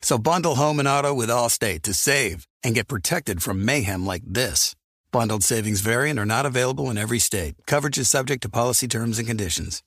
So 0.00 0.18
bundle 0.18 0.54
home 0.54 0.78
and 0.78 0.88
auto 0.88 1.12
with 1.12 1.28
Allstate 1.28 1.82
to 1.82 1.94
save 1.94 2.46
and 2.62 2.74
get 2.74 2.88
protected 2.88 3.42
from 3.42 3.64
mayhem 3.64 4.06
like 4.06 4.22
this. 4.24 4.74
Bundled 5.10 5.42
savings 5.42 5.80
variant 5.80 6.18
are 6.18 6.26
not 6.26 6.46
available 6.46 6.90
in 6.90 6.98
every 6.98 7.18
state. 7.18 7.54
Coverage 7.66 7.98
is 7.98 8.10
subject 8.10 8.42
to 8.42 8.48
policy 8.48 8.86
terms 8.86 9.18
and 9.18 9.26
conditions. 9.26 9.82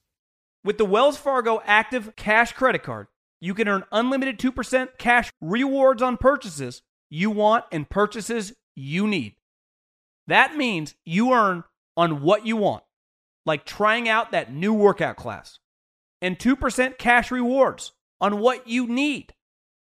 With 0.63 0.77
the 0.77 0.85
Wells 0.85 1.17
Fargo 1.17 1.61
Active 1.65 2.15
Cash 2.15 2.53
Credit 2.53 2.83
Card, 2.83 3.07
you 3.39 3.53
can 3.53 3.67
earn 3.67 3.83
unlimited 3.91 4.37
2% 4.37 4.89
cash 4.97 5.31
rewards 5.41 6.01
on 6.01 6.17
purchases 6.17 6.81
you 7.09 7.29
want 7.29 7.65
and 7.71 7.89
purchases 7.89 8.53
you 8.75 9.07
need. 9.07 9.35
That 10.27 10.55
means 10.55 10.95
you 11.03 11.33
earn 11.33 11.63
on 11.97 12.21
what 12.21 12.45
you 12.45 12.57
want, 12.57 12.83
like 13.45 13.65
trying 13.65 14.07
out 14.07 14.31
that 14.31 14.53
new 14.53 14.73
workout 14.73 15.17
class, 15.17 15.59
and 16.21 16.37
2% 16.37 16.97
cash 16.97 17.31
rewards 17.31 17.93
on 18.19 18.39
what 18.39 18.67
you 18.67 18.87
need, 18.87 19.33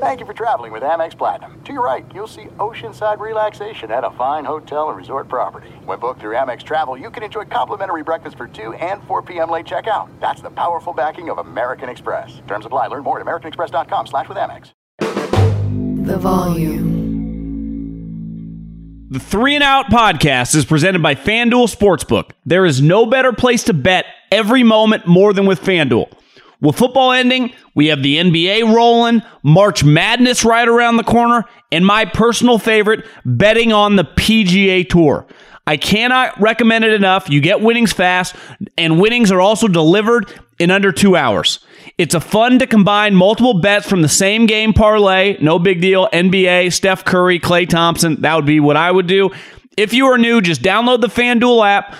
Thank 0.00 0.20
you 0.20 0.26
for 0.26 0.32
traveling 0.32 0.72
with 0.72 0.82
Amex 0.82 1.16
Platinum. 1.16 1.60
To 1.64 1.72
your 1.72 1.84
right, 1.84 2.04
you'll 2.14 2.26
see 2.26 2.46
oceanside 2.58 3.20
relaxation 3.20 3.90
at 3.90 4.04
a 4.04 4.10
fine 4.12 4.44
hotel 4.44 4.88
and 4.88 4.96
resort 4.96 5.28
property. 5.28 5.68
When 5.84 5.98
booked 5.98 6.20
through 6.20 6.34
Amex 6.34 6.62
Travel, 6.64 6.96
you 6.96 7.10
can 7.10 7.22
enjoy 7.22 7.44
complimentary 7.44 8.02
breakfast 8.02 8.36
for 8.36 8.48
2 8.48 8.74
and 8.74 9.02
4 9.04 9.22
p.m. 9.22 9.50
late 9.50 9.66
checkout. 9.66 10.08
That's 10.20 10.40
the 10.40 10.50
powerful 10.50 10.92
backing 10.92 11.30
of 11.30 11.38
American 11.38 11.88
Express. 11.88 12.40
Terms 12.48 12.66
apply. 12.66 12.88
Learn 12.88 13.04
more 13.04 13.20
at 13.20 13.26
americanexpress.com 13.26 14.06
slash 14.08 14.28
with 14.28 14.38
Amex. 14.38 14.72
The 16.06 16.16
volume. 16.16 16.98
The 19.10 19.20
Three 19.20 19.54
and 19.54 19.64
Out 19.64 19.86
podcast 19.86 20.54
is 20.54 20.64
presented 20.64 21.02
by 21.02 21.14
FanDuel 21.14 21.74
Sportsbook. 21.74 22.32
There 22.44 22.66
is 22.66 22.82
no 22.82 23.06
better 23.06 23.32
place 23.32 23.62
to 23.64 23.72
bet 23.72 24.04
every 24.30 24.62
moment 24.62 25.06
more 25.06 25.32
than 25.32 25.46
with 25.46 25.62
FanDuel. 25.62 26.12
With 26.60 26.76
football 26.76 27.12
ending, 27.12 27.52
we 27.74 27.86
have 27.86 28.02
the 28.02 28.16
NBA 28.16 28.74
rolling, 28.74 29.22
March 29.44 29.84
Madness 29.84 30.44
right 30.44 30.66
around 30.66 30.96
the 30.96 31.04
corner, 31.04 31.44
and 31.70 31.86
my 31.86 32.04
personal 32.04 32.58
favorite, 32.58 33.06
betting 33.24 33.72
on 33.72 33.94
the 33.94 34.04
PGA 34.04 34.88
Tour. 34.88 35.26
I 35.68 35.76
cannot 35.76 36.40
recommend 36.40 36.84
it 36.84 36.92
enough. 36.94 37.28
You 37.30 37.40
get 37.40 37.60
winnings 37.60 37.92
fast, 37.92 38.34
and 38.76 39.00
winnings 39.00 39.30
are 39.30 39.40
also 39.40 39.68
delivered 39.68 40.32
in 40.58 40.70
under 40.70 40.90
two 40.90 41.14
hours. 41.14 41.60
It's 41.96 42.14
a 42.14 42.20
fun 42.20 42.58
to 42.58 42.66
combine 42.66 43.14
multiple 43.14 43.60
bets 43.60 43.88
from 43.88 44.02
the 44.02 44.08
same 44.08 44.46
game 44.46 44.72
parlay. 44.72 45.36
No 45.40 45.58
big 45.58 45.80
deal. 45.80 46.08
NBA, 46.12 46.72
Steph 46.72 47.04
Curry, 47.04 47.38
Klay 47.38 47.68
Thompson. 47.68 48.22
That 48.22 48.34
would 48.34 48.46
be 48.46 48.60
what 48.60 48.76
I 48.76 48.90
would 48.90 49.06
do. 49.06 49.30
If 49.76 49.92
you 49.92 50.06
are 50.06 50.18
new, 50.18 50.40
just 50.40 50.62
download 50.62 51.02
the 51.02 51.08
FanDuel 51.08 51.64
app. 51.64 51.94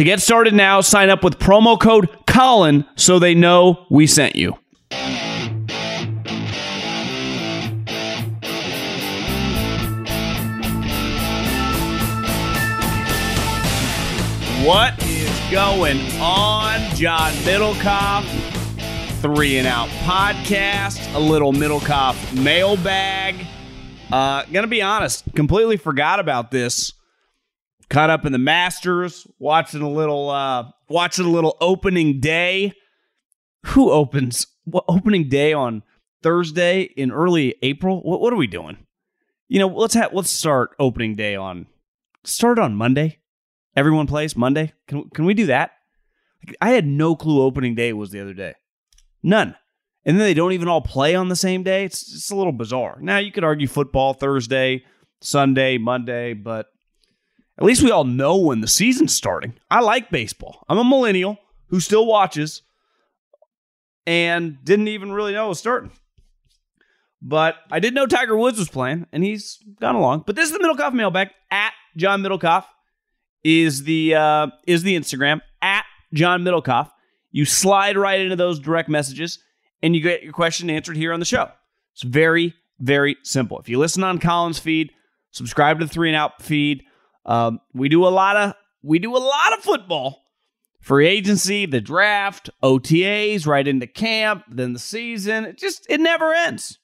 To 0.00 0.04
get 0.04 0.22
started 0.22 0.54
now, 0.54 0.80
sign 0.80 1.10
up 1.10 1.22
with 1.22 1.38
promo 1.38 1.78
code 1.78 2.08
Colin 2.26 2.86
so 2.96 3.18
they 3.18 3.34
know 3.34 3.84
we 3.90 4.06
sent 4.06 4.34
you. 4.34 4.52
What 14.64 14.94
is 15.04 15.38
going 15.50 16.00
on, 16.18 16.80
John 16.94 17.32
Middlekauff? 17.44 18.24
Three 19.20 19.58
and 19.58 19.66
Out 19.66 19.90
podcast, 20.06 21.14
a 21.14 21.18
little 21.18 21.52
Middlekauff 21.52 22.42
mailbag. 22.42 23.34
Uh, 24.10 24.44
gonna 24.50 24.66
be 24.66 24.80
honest, 24.80 25.24
completely 25.34 25.76
forgot 25.76 26.20
about 26.20 26.50
this. 26.50 26.94
Caught 27.90 28.10
up 28.10 28.24
in 28.24 28.32
the 28.32 28.38
Masters, 28.38 29.26
watching 29.38 29.82
a 29.82 29.90
little, 29.90 30.30
uh, 30.30 30.70
watching 30.88 31.26
a 31.26 31.30
little 31.30 31.56
opening 31.60 32.20
day. 32.20 32.72
Who 33.66 33.90
opens 33.90 34.46
what 34.64 34.84
opening 34.88 35.28
day 35.28 35.52
on 35.52 35.82
Thursday 36.22 36.82
in 36.82 37.10
early 37.10 37.56
April? 37.62 38.00
What, 38.00 38.20
what 38.20 38.32
are 38.32 38.36
we 38.36 38.46
doing? 38.46 38.86
You 39.48 39.58
know, 39.58 39.66
let's 39.66 39.94
have 39.94 40.14
let's 40.14 40.30
start 40.30 40.70
opening 40.78 41.16
day 41.16 41.34
on 41.34 41.66
start 42.24 42.58
on 42.58 42.74
Monday. 42.74 43.18
Everyone 43.76 44.06
plays 44.06 44.36
Monday. 44.36 44.72
Can 44.86 45.10
can 45.10 45.24
we 45.24 45.34
do 45.34 45.46
that? 45.46 45.72
I 46.60 46.70
had 46.70 46.86
no 46.86 47.16
clue 47.16 47.42
opening 47.42 47.74
day 47.74 47.92
was 47.92 48.10
the 48.10 48.20
other 48.20 48.34
day. 48.34 48.54
None. 49.22 49.56
And 50.04 50.18
then 50.18 50.24
they 50.24 50.34
don't 50.34 50.52
even 50.52 50.68
all 50.68 50.80
play 50.80 51.14
on 51.14 51.28
the 51.28 51.36
same 51.36 51.62
day. 51.62 51.84
It's 51.84 52.02
it's 52.14 52.30
a 52.30 52.36
little 52.36 52.52
bizarre. 52.52 52.98
Now 53.00 53.18
you 53.18 53.32
could 53.32 53.44
argue 53.44 53.66
football 53.66 54.14
Thursday, 54.14 54.84
Sunday, 55.20 55.76
Monday, 55.76 56.32
but 56.32 56.66
at 57.60 57.66
least 57.66 57.82
we 57.82 57.90
all 57.90 58.04
know 58.04 58.36
when 58.36 58.60
the 58.60 58.68
season's 58.68 59.14
starting. 59.14 59.54
I 59.70 59.80
like 59.80 60.10
baseball. 60.10 60.64
I'm 60.68 60.78
a 60.78 60.84
millennial 60.84 61.36
who 61.68 61.80
still 61.80 62.06
watches 62.06 62.62
and 64.06 64.58
didn't 64.64 64.88
even 64.88 65.12
really 65.12 65.32
know 65.32 65.46
it 65.46 65.50
was 65.50 65.58
starting. 65.58 65.92
But 67.22 67.56
I 67.70 67.78
did 67.78 67.94
know 67.94 68.06
Tiger 68.06 68.34
Woods 68.34 68.58
was 68.58 68.70
playing, 68.70 69.06
and 69.12 69.22
he's 69.22 69.58
gone 69.78 69.94
along. 69.94 70.24
But 70.26 70.36
this 70.36 70.50
is 70.50 70.56
the 70.56 70.64
Middlekauff 70.64 70.94
mailbag 70.94 71.28
at 71.50 71.72
John 71.96 72.22
Middlekauff 72.22 72.64
is 73.44 73.84
the 73.84 74.14
uh, 74.14 74.46
is 74.66 74.82
the 74.82 74.96
Instagram 74.96 75.40
at 75.60 75.84
John 76.14 76.42
Middlekauff. 76.42 76.90
You 77.30 77.44
slide 77.44 77.96
right 77.96 78.20
into 78.20 78.36
those 78.36 78.58
direct 78.58 78.88
messages, 78.88 79.38
and 79.82 79.94
you 79.94 80.00
get 80.00 80.22
your 80.22 80.32
question 80.32 80.70
answered 80.70 80.96
here 80.96 81.12
on 81.12 81.20
the 81.20 81.26
show. 81.26 81.50
It's 81.92 82.02
very 82.02 82.54
very 82.78 83.18
simple. 83.22 83.58
If 83.58 83.68
you 83.68 83.78
listen 83.78 84.02
on 84.02 84.18
Colin's 84.18 84.58
feed, 84.58 84.90
subscribe 85.30 85.78
to 85.78 85.84
the 85.84 85.92
Three 85.92 86.08
and 86.08 86.16
Out 86.16 86.40
feed. 86.40 86.84
Um, 87.30 87.60
we 87.72 87.88
do 87.88 88.06
a 88.06 88.08
lot 88.08 88.36
of 88.36 88.54
we 88.82 88.98
do 88.98 89.16
a 89.16 89.18
lot 89.18 89.52
of 89.56 89.60
football, 89.60 90.24
free 90.80 91.06
agency, 91.06 91.66
the 91.66 91.80
draft, 91.80 92.50
OTAs, 92.62 93.46
right 93.46 93.66
into 93.66 93.86
camp, 93.86 94.44
then 94.48 94.72
the 94.72 94.78
season. 94.78 95.44
It 95.44 95.58
just 95.58 95.86
it 95.88 96.00
never 96.00 96.34
ends. 96.34 96.78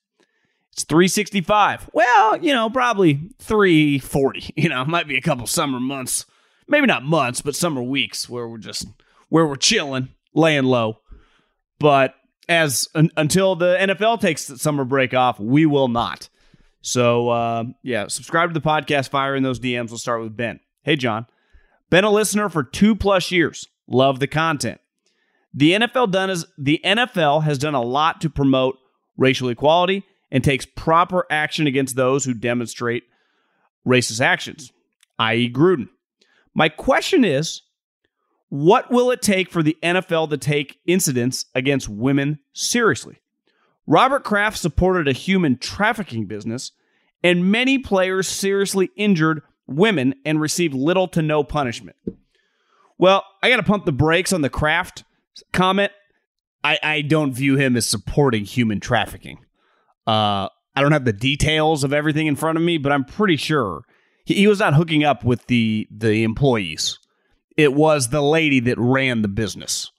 It's 0.72 0.84
365. 0.84 1.90
Well, 1.92 2.36
you 2.36 2.52
know, 2.52 2.68
probably 2.70 3.30
340. 3.40 4.52
You 4.56 4.68
know, 4.68 4.84
might 4.84 5.08
be 5.08 5.16
a 5.16 5.22
couple 5.22 5.46
summer 5.46 5.80
months 5.80 6.26
maybe 6.68 6.86
not 6.86 7.04
months, 7.04 7.40
but 7.40 7.54
summer 7.54 7.82
weeks 7.82 8.28
where 8.28 8.48
we're 8.48 8.58
just 8.58 8.86
where 9.28 9.46
we're 9.46 9.56
chilling, 9.56 10.08
laying 10.34 10.64
low. 10.64 11.00
But 11.78 12.14
as 12.48 12.88
un, 12.94 13.10
until 13.16 13.56
the 13.56 13.76
NFL 13.78 14.20
takes 14.20 14.46
the 14.46 14.58
summer 14.58 14.84
break 14.84 15.14
off, 15.14 15.38
we 15.38 15.66
will 15.66 15.88
not. 15.88 16.28
So 16.82 17.28
uh, 17.30 17.64
yeah, 17.82 18.06
subscribe 18.08 18.50
to 18.50 18.54
the 18.58 18.66
podcast. 18.66 19.08
Fire 19.10 19.34
in 19.34 19.42
those 19.42 19.60
DMs. 19.60 19.90
We'll 19.90 19.98
start 19.98 20.22
with 20.22 20.36
Ben. 20.36 20.60
Hey 20.82 20.96
John, 20.96 21.26
been 21.90 22.04
a 22.04 22.10
listener 22.10 22.48
for 22.48 22.62
two 22.62 22.94
plus 22.94 23.30
years. 23.30 23.68
Love 23.88 24.20
the 24.20 24.26
content. 24.26 24.80
The 25.54 25.72
NFL 25.72 26.12
done 26.12 26.30
is 26.30 26.44
the 26.58 26.80
NFL 26.84 27.44
has 27.44 27.58
done 27.58 27.74
a 27.74 27.82
lot 27.82 28.20
to 28.20 28.30
promote 28.30 28.78
racial 29.16 29.48
equality 29.48 30.04
and 30.30 30.44
takes 30.44 30.66
proper 30.66 31.24
action 31.30 31.66
against 31.66 31.96
those 31.96 32.24
who 32.24 32.34
demonstrate 32.34 33.04
racist 33.86 34.20
actions, 34.20 34.72
i.e., 35.18 35.50
Gruden. 35.50 35.88
My 36.54 36.68
question 36.68 37.24
is 37.24 37.62
what 38.48 38.90
will 38.90 39.10
it 39.10 39.22
take 39.22 39.50
for 39.50 39.62
the 39.62 39.76
NFL 39.82 40.30
to 40.30 40.36
take 40.36 40.78
incidents 40.86 41.46
against 41.54 41.88
women 41.88 42.38
seriously? 42.52 43.18
Robert 43.86 44.24
Kraft 44.24 44.58
supported 44.58 45.06
a 45.08 45.12
human 45.12 45.58
trafficking 45.58 46.26
business, 46.26 46.72
and 47.22 47.50
many 47.50 47.78
players 47.78 48.26
seriously 48.26 48.90
injured 48.96 49.42
women 49.66 50.14
and 50.24 50.40
received 50.40 50.74
little 50.74 51.08
to 51.08 51.22
no 51.22 51.44
punishment. 51.44 51.96
Well, 52.98 53.24
I 53.42 53.50
got 53.50 53.56
to 53.56 53.62
pump 53.62 53.84
the 53.84 53.92
brakes 53.92 54.32
on 54.32 54.40
the 54.40 54.50
Kraft 54.50 55.04
comment. 55.52 55.92
I, 56.64 56.78
I 56.82 57.02
don't 57.02 57.32
view 57.32 57.56
him 57.56 57.76
as 57.76 57.86
supporting 57.86 58.44
human 58.44 58.80
trafficking. 58.80 59.38
Uh, 60.06 60.48
I 60.74 60.82
don't 60.82 60.92
have 60.92 61.04
the 61.04 61.12
details 61.12 61.84
of 61.84 61.92
everything 61.92 62.26
in 62.26 62.36
front 62.36 62.58
of 62.58 62.64
me, 62.64 62.78
but 62.78 62.92
I'm 62.92 63.04
pretty 63.04 63.36
sure 63.36 63.82
he, 64.24 64.34
he 64.34 64.46
was 64.46 64.58
not 64.58 64.74
hooking 64.74 65.04
up 65.04 65.24
with 65.24 65.46
the 65.46 65.86
the 65.90 66.22
employees. 66.22 66.98
It 67.56 67.72
was 67.72 68.08
the 68.08 68.20
lady 68.20 68.60
that 68.60 68.78
ran 68.78 69.22
the 69.22 69.28
business 69.28 69.90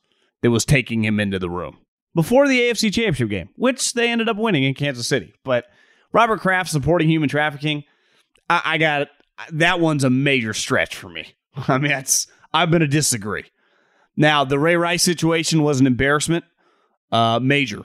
that 0.41 0.51
was 0.51 0.65
taking 0.65 1.03
him 1.03 1.19
into 1.19 1.39
the 1.39 1.49
room 1.49 1.79
before 2.17 2.47
the 2.47 2.59
AFC 2.59 2.91
Championship 2.91 3.29
game, 3.29 3.49
which 3.57 3.93
they 3.93 4.09
ended 4.09 4.27
up 4.27 4.37
winning 4.37 4.63
in 4.63 4.73
Kansas 4.73 5.07
City. 5.07 5.35
But 5.43 5.65
Robert 6.11 6.39
Kraft 6.39 6.71
supporting 6.71 7.07
human 7.07 7.29
trafficking, 7.29 7.83
I, 8.49 8.61
I 8.65 8.77
got 8.79 9.09
that 9.51 9.79
one's 9.79 10.03
a 10.03 10.09
major 10.09 10.51
stretch 10.55 10.95
for 10.95 11.09
me. 11.09 11.35
I 11.67 11.77
mean, 11.77 11.91
that's 11.91 12.25
I'm 12.51 12.71
going 12.71 12.81
to 12.81 12.87
disagree. 12.87 13.45
Now, 14.15 14.43
the 14.43 14.57
Ray 14.57 14.77
Rice 14.77 15.03
situation 15.03 15.61
was 15.61 15.79
an 15.79 15.85
embarrassment, 15.85 16.43
uh, 17.11 17.39
major. 17.39 17.83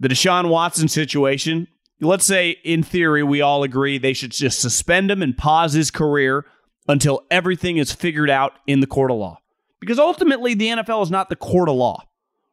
The 0.00 0.08
Deshaun 0.08 0.48
Watson 0.48 0.88
situation, 0.88 1.68
let's 2.00 2.24
say 2.24 2.56
in 2.64 2.82
theory 2.82 3.22
we 3.22 3.42
all 3.42 3.62
agree 3.62 3.98
they 3.98 4.14
should 4.14 4.32
just 4.32 4.58
suspend 4.58 5.10
him 5.10 5.20
and 5.20 5.36
pause 5.36 5.74
his 5.74 5.90
career 5.90 6.46
until 6.88 7.26
everything 7.30 7.76
is 7.76 7.92
figured 7.92 8.30
out 8.30 8.54
in 8.66 8.80
the 8.80 8.86
court 8.86 9.10
of 9.10 9.18
law. 9.18 9.38
Because 9.80 9.98
ultimately, 9.98 10.54
the 10.54 10.68
NFL 10.68 11.02
is 11.02 11.10
not 11.10 11.28
the 11.28 11.36
court 11.36 11.68
of 11.68 11.74
law, 11.74 12.02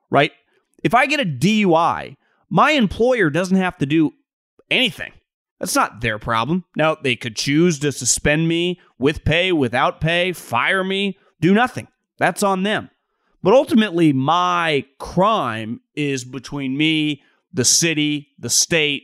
right? 0.10 0.34
If 0.84 0.94
I 0.94 1.06
get 1.06 1.20
a 1.20 1.26
DUI, 1.26 2.18
my 2.50 2.72
employer 2.72 3.30
doesn't 3.30 3.58
have 3.58 3.78
to 3.78 3.86
do 3.86 4.14
anything. 4.70 5.14
That's 5.60 5.76
not 5.76 6.02
their 6.02 6.20
problem. 6.20 6.66
Now, 6.76 6.96
they 6.96 7.16
could 7.16 7.36
choose 7.38 7.80
to 7.80 7.92
suspend 7.92 8.48
me 8.48 8.82
with 9.00 9.24
pay, 9.24 9.52
without 9.52 10.02
pay, 10.02 10.34
fire 10.34 10.84
me, 10.84 11.18
do 11.40 11.54
nothing. 11.54 11.88
That's 12.18 12.44
on 12.44 12.64
them. 12.64 12.90
But 13.42 13.54
ultimately, 13.54 14.14
my 14.14 14.86
crime 15.00 15.82
is 15.96 16.26
between 16.26 16.78
me, 16.78 17.24
the 17.54 17.66
city, 17.66 18.30
the 18.40 18.50
state, 18.50 19.04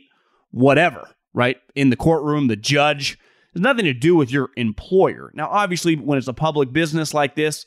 whatever, 0.50 1.08
right? 1.32 1.56
In 1.74 1.90
the 1.90 1.96
courtroom, 1.96 2.48
the 2.48 2.56
judge. 2.56 3.18
There's 3.52 3.62
nothing 3.62 3.84
to 3.84 3.94
do 3.94 4.16
with 4.16 4.30
your 4.30 4.50
employer. 4.56 5.30
Now, 5.34 5.48
obviously, 5.50 5.96
when 5.96 6.18
it's 6.18 6.28
a 6.28 6.34
public 6.34 6.72
business 6.72 7.14
like 7.14 7.34
this, 7.34 7.66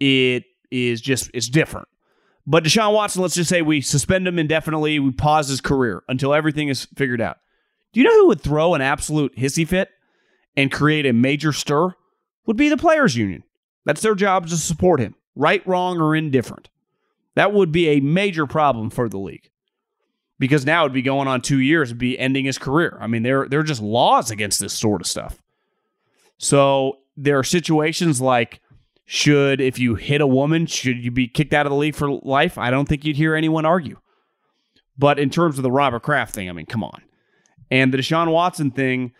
it 0.00 0.44
is 0.70 1.00
just, 1.00 1.30
it's 1.32 1.48
different. 1.48 1.88
But 2.46 2.64
Deshaun 2.64 2.92
Watson, 2.92 3.22
let's 3.22 3.34
just 3.34 3.50
say 3.50 3.60
we 3.62 3.80
suspend 3.80 4.28
him 4.28 4.38
indefinitely, 4.38 4.98
we 5.00 5.10
pause 5.10 5.48
his 5.48 5.60
career 5.60 6.02
until 6.08 6.32
everything 6.32 6.68
is 6.68 6.86
figured 6.94 7.20
out. 7.20 7.38
Do 7.92 8.00
you 8.00 8.06
know 8.06 8.14
who 8.14 8.28
would 8.28 8.40
throw 8.40 8.74
an 8.74 8.82
absolute 8.82 9.34
hissy 9.36 9.66
fit 9.66 9.90
and 10.56 10.70
create 10.70 11.06
a 11.06 11.12
major 11.12 11.52
stir? 11.52 11.94
Would 12.46 12.56
be 12.56 12.68
the 12.68 12.76
players' 12.76 13.16
union. 13.16 13.42
That's 13.84 14.02
their 14.02 14.14
job 14.14 14.46
to 14.48 14.56
support 14.56 15.00
him, 15.00 15.16
right, 15.34 15.66
wrong, 15.66 16.00
or 16.00 16.14
indifferent. 16.14 16.68
That 17.34 17.52
would 17.52 17.72
be 17.72 17.88
a 17.88 18.00
major 18.00 18.46
problem 18.46 18.90
for 18.90 19.08
the 19.08 19.18
league 19.18 19.50
because 20.38 20.66
now 20.66 20.84
it'd 20.84 20.92
be 20.92 21.02
going 21.02 21.28
on 21.28 21.40
two 21.40 21.58
years, 21.58 21.88
it'd 21.88 21.98
be 21.98 22.18
ending 22.18 22.44
his 22.44 22.58
career. 22.58 22.96
I 23.00 23.06
mean, 23.06 23.22
there, 23.22 23.48
there 23.48 23.60
are 23.60 23.64
just 23.64 23.82
laws 23.82 24.30
against 24.30 24.60
this 24.60 24.72
sort 24.72 25.00
of 25.00 25.06
stuff. 25.06 25.42
So 26.38 26.98
there 27.16 27.38
are 27.38 27.44
situations 27.44 28.20
like 28.20 28.60
should, 29.06 29.60
if 29.60 29.78
you 29.78 29.94
hit 29.94 30.20
a 30.20 30.26
woman, 30.26 30.66
should 30.66 31.02
you 31.02 31.12
be 31.12 31.28
kicked 31.28 31.54
out 31.54 31.64
of 31.64 31.70
the 31.70 31.76
league 31.76 31.94
for 31.94 32.10
life? 32.10 32.58
I 32.58 32.70
don't 32.70 32.88
think 32.88 33.04
you'd 33.04 33.16
hear 33.16 33.36
anyone 33.36 33.64
argue. 33.64 33.98
But 34.98 35.18
in 35.18 35.30
terms 35.30 35.58
of 35.58 35.62
the 35.62 35.70
Robert 35.70 36.02
Kraft 36.02 36.34
thing, 36.34 36.48
I 36.48 36.52
mean, 36.52 36.66
come 36.66 36.82
on. 36.82 37.02
And 37.70 37.94
the 37.94 37.98
Deshaun 37.98 38.32
Watson 38.32 38.72
thing, 38.72 39.12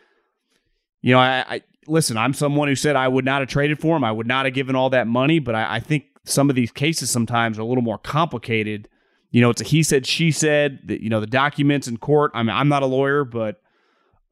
you 1.03 1.13
know, 1.13 1.21
I, 1.21 1.45
I 1.49 1.63
listen, 1.87 2.17
I'm 2.17 2.35
someone 2.35 2.67
who 2.67 2.75
said 2.75 2.97
I 2.97 3.07
would 3.07 3.25
not 3.25 3.43
have 3.43 3.49
traded 3.49 3.81
for 3.81 3.97
him. 3.97 4.03
I 4.03 4.11
would 4.11 4.27
not 4.27 4.45
have 4.45 4.55
given 4.55 4.75
all 4.75 4.91
that 4.91 5.07
money, 5.07 5.39
but 5.39 5.55
I, 5.55 5.77
I 5.77 5.81
think 5.81 6.07
some 6.25 6.51
of 6.51 6.57
these 6.57 6.73
cases 6.73 7.11
sometimes 7.11 7.59
are 7.59 7.63
a 7.63 7.67
little 7.67 7.83
more 7.83 7.99
complicated. 7.99 8.89
You 9.31 9.41
know, 9.41 9.51
it's 9.51 9.61
a 9.61 9.65
he 9.65 9.85
said, 9.85 10.05
she 10.05 10.33
said, 10.33 10.81
that, 10.87 11.01
you 11.01 11.11
know, 11.11 11.21
the 11.21 11.27
documents 11.27 11.87
in 11.87 11.99
court. 11.99 12.33
I 12.35 12.43
mean, 12.43 12.57
I'm 12.57 12.69
not 12.69 12.83
a 12.83 12.87
lawyer, 12.87 13.25
but 13.25 13.61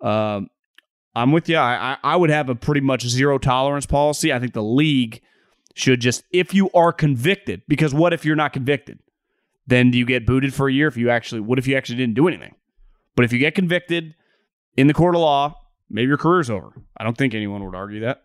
um, 0.01 0.49
I'm 1.15 1.31
with 1.31 1.49
you. 1.49 1.59
I, 1.59 1.97
I 2.03 2.17
would 2.17 2.31
have 2.31 2.49
a 2.49 2.57
pretty 2.57 2.81
much 2.81 3.07
zero 3.07 3.39
tolerance 3.39 3.87
policy. 3.87 4.33
I 4.33 4.41
think 4.41 4.53
the 4.53 4.63
league 4.63 5.21
should 5.75 6.01
just, 6.01 6.25
if 6.33 6.55
you 6.55 6.71
are 6.73 6.93
convicted, 6.93 7.63
because 7.69 7.93
what 7.93 8.13
if 8.13 8.25
you're 8.25 8.37
not 8.37 8.53
convicted? 8.53 9.01
Then 9.67 9.91
do 9.91 9.99
you 9.99 10.07
get 10.07 10.27
booted 10.27 10.55
for 10.55 10.69
a 10.69 10.73
year 10.73 10.89
if 10.89 10.97
you 10.97 11.11
actually, 11.11 11.41
what 11.41 11.59
if 11.59 11.67
you 11.67 11.77
actually 11.77 11.97
didn't 11.97 12.15
do 12.15 12.29
anything? 12.29 12.55
But 13.17 13.25
if 13.25 13.33
you 13.33 13.39
get 13.39 13.55
convicted 13.55 14.15
in 14.77 14.87
the 14.87 14.95
court 14.95 15.15
of 15.15 15.21
law, 15.21 15.61
maybe 15.91 16.09
your 16.09 16.19
career's 16.19 16.51
over. 16.51 16.73
I 16.97 17.05
don't 17.05 17.17
think 17.17 17.35
anyone 17.35 17.65
would 17.65 17.75
argue 17.75 18.01
that. 18.01 18.25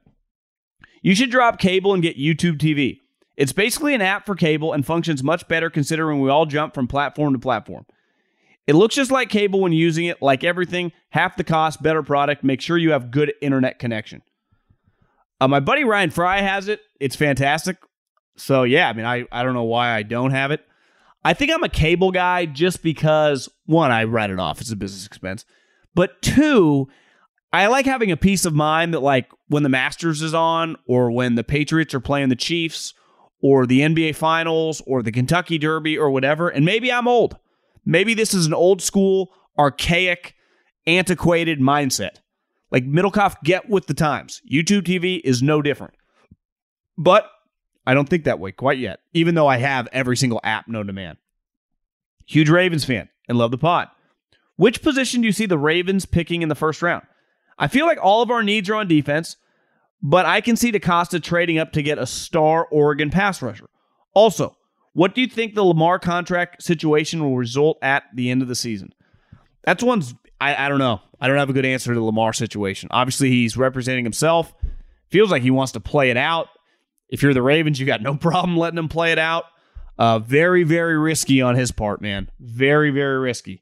You 1.01 1.16
should 1.16 1.31
drop 1.31 1.60
cable 1.60 1.94
and 1.94 2.04
get 2.04 2.18
YouTube 2.18 2.57
TV. 2.57 3.00
It's 3.38 3.54
basically 3.54 3.96
an 3.96 4.01
app 4.01 4.25
for 4.25 4.36
cable 4.36 4.74
and 4.74 4.86
functions 4.86 5.24
much 5.24 5.48
better 5.48 5.69
considering 5.69 6.19
we 6.19 6.30
all 6.30 6.46
jump 6.46 6.74
from 6.74 6.88
platform 6.88 7.34
to 7.34 7.40
platform. 7.40 7.86
It 8.68 8.75
looks 8.75 8.96
just 8.96 9.10
like 9.10 9.30
cable 9.30 9.62
when 9.62 9.72
using 9.72 10.06
it, 10.06 10.22
like 10.22 10.44
everything, 10.44 10.92
half 11.10 11.38
the 11.38 11.44
cost, 11.44 11.81
better 11.81 12.04
product. 12.04 12.44
Make 12.44 12.62
sure 12.62 12.78
you 12.78 12.92
have 12.92 13.12
good 13.12 13.34
internet 13.42 13.80
connection. 13.80 14.22
Uh, 15.41 15.47
my 15.47 15.59
buddy 15.59 15.83
Ryan 15.83 16.09
Fry 16.09 16.41
has 16.41 16.68
it. 16.68 16.81
It's 17.00 17.15
fantastic. 17.15 17.77
So 18.38 18.63
yeah, 18.63 18.89
I 18.89 18.94
mean, 18.94 19.06
I, 19.06 19.25
I 19.31 19.44
don't 19.44 19.53
know 19.53 19.63
why 19.63 19.91
I 19.91 20.03
don't 20.03 20.31
have 20.31 20.51
it. 20.51 20.65
I 21.24 21.33
think 21.33 21.51
I'm 21.51 21.63
a 21.63 21.69
cable 21.69 22.12
guy 22.12 22.45
just 22.45 22.81
because 22.81 23.50
one, 23.65 23.91
I 23.91 24.06
write 24.06 24.30
it 24.30 24.39
off. 24.39 24.62
It's 24.62 24.71
a 24.71 24.75
business 24.75 25.06
expense. 25.06 25.45
But 25.94 26.21
two, 26.21 26.88
I 27.51 27.68
like 27.68 27.86
having 27.86 28.12
a 28.12 28.18
peace 28.18 28.45
of 28.45 28.53
mind 28.53 28.94
that 28.94 29.01
like 29.01 29.30
when 29.47 29.63
the 29.63 29.69
Masters 29.69 30.21
is 30.21 30.33
on 30.33 30.77
or 30.86 31.12
when 31.12 31.36
the 31.36 31.44
Patriots 31.44 31.94
are 31.94 32.00
playing 32.00 32.30
the 32.30 32.36
Chiefs 32.36 32.94
or 33.41 33.65
the 33.65 33.81
NBA 33.81 34.15
Finals 34.15 34.81
or 34.86 35.01
the 35.01 35.12
Kentucky 35.12 35.57
Derby 35.57 35.97
or 35.97 36.09
whatever, 36.09 36.50
and 36.50 36.63
maybe 36.63 36.91
I'm 36.91 37.07
old. 37.07 37.38
Maybe 37.86 38.13
this 38.13 38.33
is 38.33 38.45
an 38.45 38.53
old 38.53 38.81
school, 38.81 39.31
archaic, 39.57 40.36
antiquated 40.86 41.59
mindset. 41.59 42.18
Like 42.71 42.86
Middlekauff, 42.86 43.41
get 43.43 43.70
with 43.70 43.88
the 43.88 43.93
times. 43.93 44.41
YouTube 44.50 44.84
TV 44.84 45.22
is 45.24 45.41
no 45.41 45.62
different. 45.62 45.96
But 46.98 47.29
I 47.86 47.93
don't 47.93 48.08
think 48.08 48.25
that 48.25 48.39
way 48.39 48.51
quite 48.51 48.77
yet, 48.77 49.00
even 49.13 49.36
though 49.36 49.48
I 49.48 49.58
have 49.58 49.88
every 49.91 50.17
single 50.17 50.39
app 50.43 50.67
known 50.67 50.88
to 50.88 50.93
man. 50.93 51.17
Huge 52.25 52.50
Ravens 52.50 52.86
fan 52.86 53.10
and 53.27 53.38
love 53.38 53.51
the 53.51 53.58
pod. 53.58 53.88
Which 54.55 54.84
position 54.84 55.22
do 55.22 55.27
you 55.27 55.32
see 55.32 55.46
the 55.46 55.58
Ravens 55.58 56.05
picking 56.05 56.41
in 56.41 56.50
the 56.50 56.55
first 56.55 56.82
round? 56.82 57.03
I 57.58 57.67
feel 57.67 57.86
like 57.86 57.98
all 58.01 58.22
of 58.22 58.29
our 58.29 58.43
needs 58.43 58.70
are 58.70 58.75
on 58.75 58.88
defense, 58.88 59.38
but 60.01 60.25
I 60.25 60.41
can 60.41 60.55
see 60.55 60.72
DeCosta 60.72 61.24
trading 61.24 61.58
up 61.58 61.72
to 61.74 61.82
get 61.82 61.98
a 61.98 62.05
star 62.05 62.67
Oregon 62.70 63.10
pass 63.10 63.41
rusher. 63.41 63.70
Also, 64.13 64.55
what 64.93 65.15
do 65.15 65.22
you 65.22 65.27
think 65.27 65.55
the 65.55 65.63
Lamar 65.63 65.98
contract 66.00 66.62
situation 66.62 67.24
will 67.24 67.38
result 67.38 67.77
at 67.82 68.03
the 68.13 68.29
end 68.29 68.41
of 68.41 68.48
the 68.48 68.55
season? 68.55 68.93
That's 69.63 69.84
one's 69.84 70.13
I, 70.41 70.65
I 70.65 70.70
don't 70.70 70.79
know. 70.79 71.01
I 71.21 71.27
don't 71.27 71.38
have 71.38 71.49
a 71.49 71.53
good 71.53 71.65
answer 71.65 71.93
to 71.93 71.99
the 71.99 72.05
Lamar 72.05 72.33
situation. 72.33 72.89
Obviously, 72.91 73.29
he's 73.29 73.57
representing 73.57 74.05
himself. 74.05 74.53
Feels 75.09 75.31
like 75.31 75.41
he 75.41 75.51
wants 75.51 75.73
to 75.73 75.79
play 75.79 76.09
it 76.09 76.17
out. 76.17 76.47
If 77.09 77.23
you're 77.23 77.33
the 77.33 77.41
Ravens, 77.41 77.79
you 77.79 77.85
got 77.85 78.01
no 78.01 78.15
problem 78.17 78.57
letting 78.57 78.79
him 78.79 78.89
play 78.89 79.11
it 79.11 79.19
out. 79.19 79.45
Uh, 79.97 80.19
very, 80.19 80.63
very 80.63 80.97
risky 80.97 81.41
on 81.41 81.55
his 81.55 81.71
part, 81.71 82.01
man. 82.01 82.29
Very, 82.39 82.89
very 82.89 83.19
risky. 83.19 83.61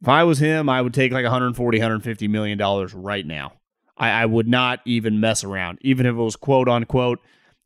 If 0.00 0.08
I 0.08 0.24
was 0.24 0.38
him, 0.38 0.68
I 0.68 0.80
would 0.80 0.94
take 0.94 1.10
like 1.10 1.24
140, 1.24 1.78
150 1.78 2.28
million 2.28 2.58
dollars 2.58 2.94
right 2.94 3.26
now. 3.26 3.54
I, 3.96 4.10
I 4.10 4.26
would 4.26 4.46
not 4.46 4.80
even 4.84 5.20
mess 5.20 5.42
around, 5.42 5.78
even 5.80 6.06
if 6.06 6.12
it 6.12 6.18
was 6.18 6.36
quote 6.36 6.68
unquote. 6.68 7.18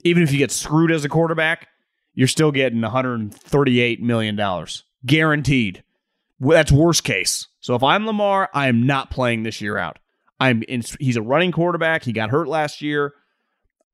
Even 0.03 0.23
if 0.23 0.33
you 0.33 0.39
get 0.39 0.51
screwed 0.51 0.91
as 0.91 1.05
a 1.05 1.11
quarterback, 1.11 1.69
you're 2.15 2.29
still 2.29 2.53
getting 2.53 2.81
138 2.81 4.03
million 4.03 4.37
dollars 4.37 4.85
guaranteed. 5.05 5.83
That's 6.41 6.73
worst 6.73 7.05
case. 7.05 7.47
So 7.61 7.75
if 7.75 7.83
I'm 7.83 8.07
Lamar, 8.07 8.49
I 8.55 8.69
am 8.69 8.87
not 8.87 9.11
playing 9.11 9.43
this 9.43 9.61
year 9.61 9.77
out. 9.77 9.99
I'm 10.41 10.63
in, 10.63 10.83
he's 10.99 11.17
a 11.17 11.23
running 11.23 11.53
quarterback. 11.53 12.03
He 12.03 12.13
got 12.13 12.31
hurt 12.31 12.49
last 12.49 12.81
year. 12.81 13.13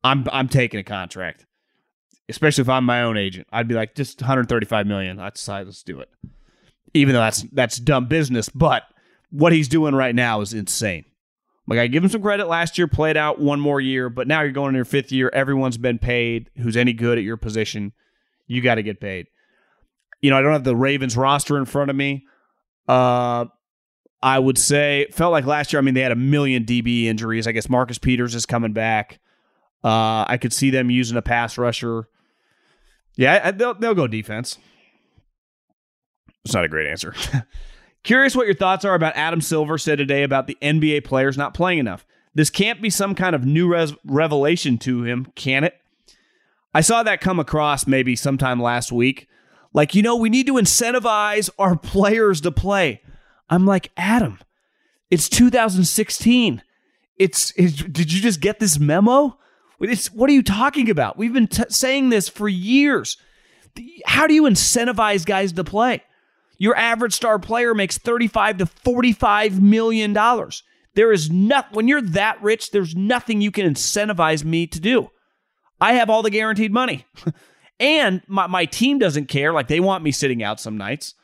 I'm 0.05 0.25
I'm 0.33 0.49
taking 0.49 0.79
a 0.79 0.85
contract, 0.85 1.45
especially 2.29 2.63
if 2.63 2.69
I'm 2.69 2.85
my 2.85 3.03
own 3.03 3.17
agent. 3.17 3.49
I'd 3.51 3.67
be 3.67 3.75
like, 3.75 3.97
just 3.97 4.21
135 4.21 4.87
million. 4.87 5.19
I 5.19 5.31
decide 5.31 5.67
let's 5.67 5.83
do 5.83 5.99
it, 5.99 6.09
even 6.95 7.15
though 7.15 7.21
that's 7.21 7.43
that's 7.53 7.79
dumb 7.79 8.07
business. 8.07 8.49
But 8.49 8.85
what 9.31 9.53
he's 9.53 9.67
doing 9.67 9.97
right 9.97 10.15
now 10.15 10.41
is 10.43 10.55
insane. 10.55 11.05
Like 11.67 11.81
I 11.81 11.89
give 11.89 12.05
him 12.05 12.11
some 12.11 12.23
credit. 12.23 12.47
Last 12.47 12.79
year 12.79 12.87
played 12.87 13.17
out 13.17 13.41
one 13.41 13.59
more 13.59 13.81
year, 13.81 14.09
but 14.09 14.29
now 14.29 14.43
you're 14.43 14.53
going 14.53 14.69
in 14.69 14.77
your 14.77 14.85
fifth 14.85 15.11
year. 15.11 15.29
Everyone's 15.33 15.79
been 15.79 15.99
paid. 15.99 16.51
Who's 16.59 16.77
any 16.77 16.93
good 16.93 17.19
at 17.19 17.25
your 17.25 17.37
position? 17.37 17.93
You 18.47 18.63
got 18.63 18.77
to 18.77 18.85
get 18.85 19.01
paid. 19.01 19.27
You 20.21 20.31
know, 20.31 20.39
I 20.39 20.43
don't 20.43 20.53
have 20.53 20.63
the 20.63 20.77
Ravens 20.77 21.17
roster 21.17 21.59
in 21.59 21.65
front 21.65 21.91
of 21.91 21.97
me. 21.97 22.25
Uh, 22.89 23.47
I 24.23 24.39
would 24.39 24.59
say 24.59 25.07
felt 25.13 25.33
like 25.33 25.47
last 25.47 25.73
year. 25.73 25.79
I 25.79 25.83
mean, 25.83 25.95
they 25.95 26.01
had 26.01 26.13
a 26.13 26.17
million 26.17 26.65
DB 26.65 27.05
injuries. 27.05 27.47
I 27.47 27.53
guess 27.53 27.69
Marcus 27.69 27.99
Peters 27.99 28.35
is 28.35 28.47
coming 28.47 28.73
back. 28.73 29.21
Uh, 29.85 30.25
I 30.27 30.39
could 30.41 30.53
see 30.53 30.71
them 30.71 30.91
using 30.91 31.17
a 31.17 31.23
pass 31.23 31.59
rusher. 31.59 32.09
Yeah, 33.17 33.51
they'll 33.51 33.75
they'll 33.75 33.95
go 33.95 34.07
defense. 34.07 34.59
It's 36.45 36.55
not 36.55 36.65
a 36.65 36.69
great 36.69 36.89
answer. 36.89 37.15
Curious 38.03 38.37
what 38.37 38.47
your 38.47 38.55
thoughts 38.55 38.85
are 38.85 38.95
about 38.95 39.17
Adam 39.17 39.41
Silver 39.41 39.79
said 39.79 39.99
today 39.99 40.23
about 40.23 40.47
the 40.47 40.57
NBA 40.63 41.05
players 41.05 41.37
not 41.37 41.55
playing 41.55 41.79
enough. 41.79 42.07
This 42.35 42.51
can't 42.51 42.81
be 42.81 42.91
some 42.91 43.15
kind 43.15 43.35
of 43.35 43.45
new 43.45 43.69
res- 43.69 43.95
revelation 44.05 44.79
to 44.79 45.03
him, 45.03 45.27
can 45.35 45.65
it? 45.65 45.75
I 46.73 46.83
saw 46.83 47.03
that 47.03 47.21
come 47.21 47.41
across 47.41 47.87
maybe 47.87 48.15
sometime 48.15 48.63
last 48.63 48.93
week. 48.93 49.27
Like, 49.77 49.95
you 49.95 50.01
know, 50.01 50.17
we 50.17 50.31
need 50.31 50.47
to 50.47 50.55
incentivize 50.55 51.51
our 51.59 51.77
players 51.77 52.41
to 52.41 52.51
play. 52.51 53.03
I'm 53.51 53.67
like, 53.67 53.93
Adam, 53.97 54.39
it's 55.11 55.29
2016. 55.29 56.63
It's, 57.19 57.53
it's 57.57 57.75
did 57.75 58.13
you 58.13 58.23
just 58.23 58.41
get 58.41 58.59
this 58.59 58.79
memo? 58.81 59.39
It's, 59.79 60.11
what 60.11 60.31
are 60.31 60.33
you 60.33 60.43
talking 60.43 60.89
about? 60.89 61.19
We've 61.19 61.33
been 61.33 61.47
t- 61.47 61.65
saying 61.69 62.09
this 62.09 62.27
for 62.27 62.49
years. 62.49 63.19
How 64.07 64.27
do 64.27 64.33
you 64.33 64.45
incentivize 64.45 65.27
guys 65.27 65.53
to 65.53 65.63
play? 65.63 66.03
Your 66.57 66.75
average 66.75 67.13
star 67.13 67.39
player 67.39 67.75
makes 67.75 67.99
35 67.99 68.59
to 68.59 68.67
45 68.67 69.61
million 69.61 70.15
dollars. 70.15 70.63
There 70.95 71.13
is 71.13 71.31
not 71.31 71.75
when 71.75 71.87
you're 71.87 72.01
that 72.01 72.43
rich, 72.43 72.71
there's 72.71 72.97
nothing 72.97 73.43
you 73.43 73.51
can 73.51 73.71
incentivize 73.71 74.43
me 74.43 74.67
to 74.69 74.81
do. 74.81 75.11
I 75.79 75.93
have 75.93 76.09
all 76.09 76.23
the 76.23 76.31
guaranteed 76.31 76.73
money. 76.73 77.05
and 77.79 78.23
my, 78.27 78.47
my 78.47 78.65
team 78.65 78.99
doesn't 78.99 79.27
care. 79.27 79.53
Like 79.53 79.69
they 79.69 79.81
want 79.81 80.05
me 80.05 80.11
sitting 80.11 80.43
out 80.43 80.61
some 80.61 80.77
nights. 80.77 81.15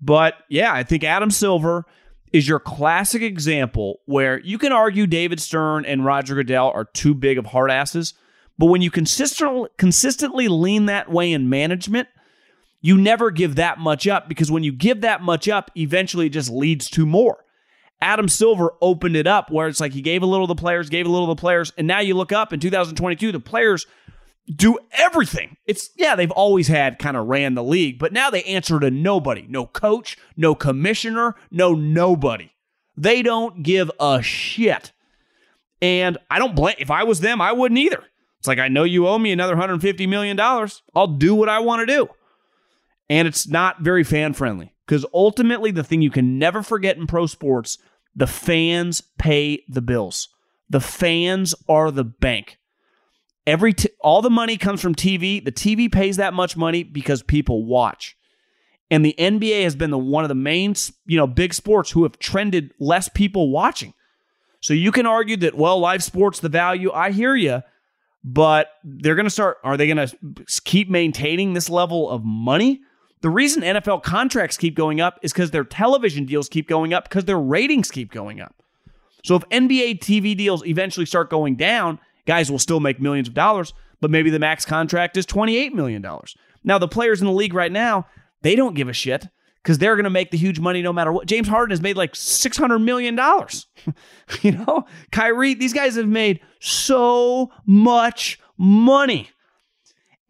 But 0.00 0.34
yeah, 0.48 0.72
I 0.72 0.82
think 0.82 1.04
Adam 1.04 1.30
Silver 1.30 1.84
is 2.32 2.48
your 2.48 2.60
classic 2.60 3.22
example 3.22 4.00
where 4.06 4.40
you 4.40 4.56
can 4.56 4.72
argue 4.72 5.06
David 5.06 5.40
Stern 5.40 5.84
and 5.84 6.04
Roger 6.04 6.34
Goodell 6.34 6.70
are 6.70 6.84
too 6.84 7.14
big 7.14 7.38
of 7.38 7.46
hard 7.46 7.70
asses. 7.70 8.14
But 8.56 8.66
when 8.66 8.82
you 8.82 8.90
consistently 8.90 9.68
consistently 9.78 10.48
lean 10.48 10.86
that 10.86 11.10
way 11.10 11.32
in 11.32 11.48
management, 11.48 12.08
you 12.80 12.96
never 12.96 13.30
give 13.30 13.56
that 13.56 13.78
much 13.78 14.06
up 14.06 14.28
because 14.28 14.50
when 14.50 14.62
you 14.62 14.72
give 14.72 15.02
that 15.02 15.22
much 15.22 15.48
up, 15.48 15.70
eventually 15.76 16.26
it 16.26 16.30
just 16.30 16.50
leads 16.50 16.88
to 16.90 17.04
more. 17.04 17.44
Adam 18.02 18.28
Silver 18.28 18.72
opened 18.80 19.16
it 19.16 19.26
up 19.26 19.50
where 19.50 19.68
it's 19.68 19.80
like 19.80 19.92
he 19.92 20.00
gave 20.00 20.22
a 20.22 20.26
little 20.26 20.46
to 20.46 20.54
the 20.54 20.60
players, 20.60 20.88
gave 20.88 21.06
a 21.06 21.10
little 21.10 21.26
to 21.26 21.34
the 21.34 21.40
players, 21.40 21.72
and 21.76 21.86
now 21.86 22.00
you 22.00 22.14
look 22.14 22.32
up 22.32 22.52
in 22.52 22.60
2022, 22.60 23.32
the 23.32 23.40
players 23.40 23.86
do 24.54 24.78
everything. 24.92 25.56
It's 25.66 25.90
yeah, 25.96 26.16
they've 26.16 26.30
always 26.30 26.68
had 26.68 26.98
kind 26.98 27.16
of 27.16 27.26
ran 27.26 27.54
the 27.54 27.64
league, 27.64 27.98
but 27.98 28.12
now 28.12 28.30
they 28.30 28.42
answer 28.44 28.80
to 28.80 28.90
nobody. 28.90 29.46
No 29.48 29.66
coach, 29.66 30.16
no 30.36 30.54
commissioner, 30.54 31.36
no 31.50 31.74
nobody. 31.74 32.52
They 32.96 33.22
don't 33.22 33.62
give 33.62 33.90
a 34.00 34.22
shit. 34.22 34.92
And 35.82 36.18
I 36.30 36.38
don't 36.38 36.56
blame 36.56 36.76
if 36.78 36.90
I 36.90 37.04
was 37.04 37.20
them, 37.20 37.40
I 37.40 37.52
wouldn't 37.52 37.78
either. 37.78 38.04
It's 38.38 38.48
like 38.48 38.58
I 38.58 38.68
know 38.68 38.84
you 38.84 39.06
owe 39.06 39.18
me 39.18 39.32
another 39.32 39.52
150 39.52 40.06
million 40.06 40.36
dollars. 40.36 40.82
I'll 40.94 41.06
do 41.06 41.34
what 41.34 41.48
I 41.48 41.60
want 41.60 41.86
to 41.86 41.94
do. 41.94 42.08
And 43.08 43.26
it's 43.28 43.48
not 43.48 43.82
very 43.82 44.04
fan 44.04 44.32
friendly 44.32 44.74
because 44.86 45.04
ultimately 45.12 45.70
the 45.70 45.84
thing 45.84 46.00
you 46.00 46.10
can 46.10 46.38
never 46.38 46.62
forget 46.62 46.96
in 46.96 47.06
pro 47.06 47.26
sports, 47.26 47.78
the 48.14 48.26
fans 48.26 49.02
pay 49.18 49.62
the 49.68 49.82
bills. 49.82 50.28
The 50.68 50.80
fans 50.80 51.54
are 51.68 51.90
the 51.90 52.04
bank. 52.04 52.58
Every 53.46 53.72
t- 53.72 53.89
all 54.02 54.22
the 54.22 54.30
money 54.30 54.56
comes 54.56 54.80
from 54.80 54.94
TV. 54.94 55.44
The 55.44 55.52
TV 55.52 55.90
pays 55.90 56.16
that 56.16 56.34
much 56.34 56.56
money 56.56 56.82
because 56.82 57.22
people 57.22 57.64
watch. 57.64 58.16
And 58.90 59.04
the 59.04 59.14
NBA 59.18 59.62
has 59.62 59.76
been 59.76 59.90
the 59.90 59.98
one 59.98 60.24
of 60.24 60.28
the 60.28 60.34
main, 60.34 60.74
you 61.06 61.16
know, 61.16 61.26
big 61.26 61.54
sports 61.54 61.90
who 61.90 62.02
have 62.02 62.18
trended 62.18 62.72
less 62.80 63.08
people 63.08 63.50
watching. 63.50 63.94
So 64.60 64.74
you 64.74 64.92
can 64.92 65.06
argue 65.06 65.36
that 65.38 65.54
well, 65.54 65.78
live 65.78 66.02
sports 66.02 66.40
the 66.40 66.48
value. 66.48 66.90
I 66.92 67.12
hear 67.12 67.36
you, 67.36 67.62
but 68.24 68.68
they're 68.84 69.14
going 69.14 69.24
to 69.24 69.30
start 69.30 69.58
are 69.62 69.76
they 69.76 69.86
going 69.86 70.08
to 70.08 70.16
keep 70.64 70.90
maintaining 70.90 71.54
this 71.54 71.70
level 71.70 72.10
of 72.10 72.24
money? 72.24 72.80
The 73.22 73.30
reason 73.30 73.62
NFL 73.62 74.02
contracts 74.02 74.56
keep 74.56 74.74
going 74.74 75.00
up 75.00 75.18
is 75.22 75.32
because 75.32 75.50
their 75.50 75.64
television 75.64 76.24
deals 76.24 76.48
keep 76.48 76.66
going 76.66 76.92
up 76.92 77.04
because 77.04 77.26
their 77.26 77.38
ratings 77.38 77.90
keep 77.90 78.10
going 78.10 78.40
up. 78.40 78.54
So 79.24 79.36
if 79.36 79.42
NBA 79.50 80.00
TV 80.00 80.36
deals 80.36 80.64
eventually 80.66 81.06
start 81.06 81.28
going 81.28 81.56
down, 81.56 81.98
guys 82.30 82.48
will 82.48 82.60
still 82.60 82.78
make 82.78 83.00
millions 83.00 83.26
of 83.26 83.34
dollars, 83.34 83.74
but 84.00 84.08
maybe 84.08 84.30
the 84.30 84.38
max 84.38 84.64
contract 84.64 85.16
is 85.16 85.26
$28 85.26 85.72
million. 85.72 86.00
Now, 86.62 86.78
the 86.78 86.86
players 86.86 87.20
in 87.20 87.26
the 87.26 87.32
league 87.32 87.54
right 87.54 87.72
now, 87.72 88.06
they 88.42 88.54
don't 88.54 88.76
give 88.76 88.88
a 88.88 88.92
shit 88.92 89.26
because 89.60 89.78
they're 89.78 89.96
going 89.96 90.04
to 90.04 90.10
make 90.10 90.30
the 90.30 90.38
huge 90.38 90.60
money 90.60 90.80
no 90.80 90.92
matter 90.92 91.10
what. 91.10 91.26
James 91.26 91.48
Harden 91.48 91.72
has 91.72 91.80
made 91.80 91.96
like 91.96 92.12
$600 92.12 92.80
million. 92.84 93.16
you 94.42 94.52
know, 94.52 94.86
Kyrie, 95.10 95.54
these 95.54 95.72
guys 95.72 95.96
have 95.96 96.06
made 96.06 96.38
so 96.60 97.50
much 97.66 98.38
money. 98.56 99.28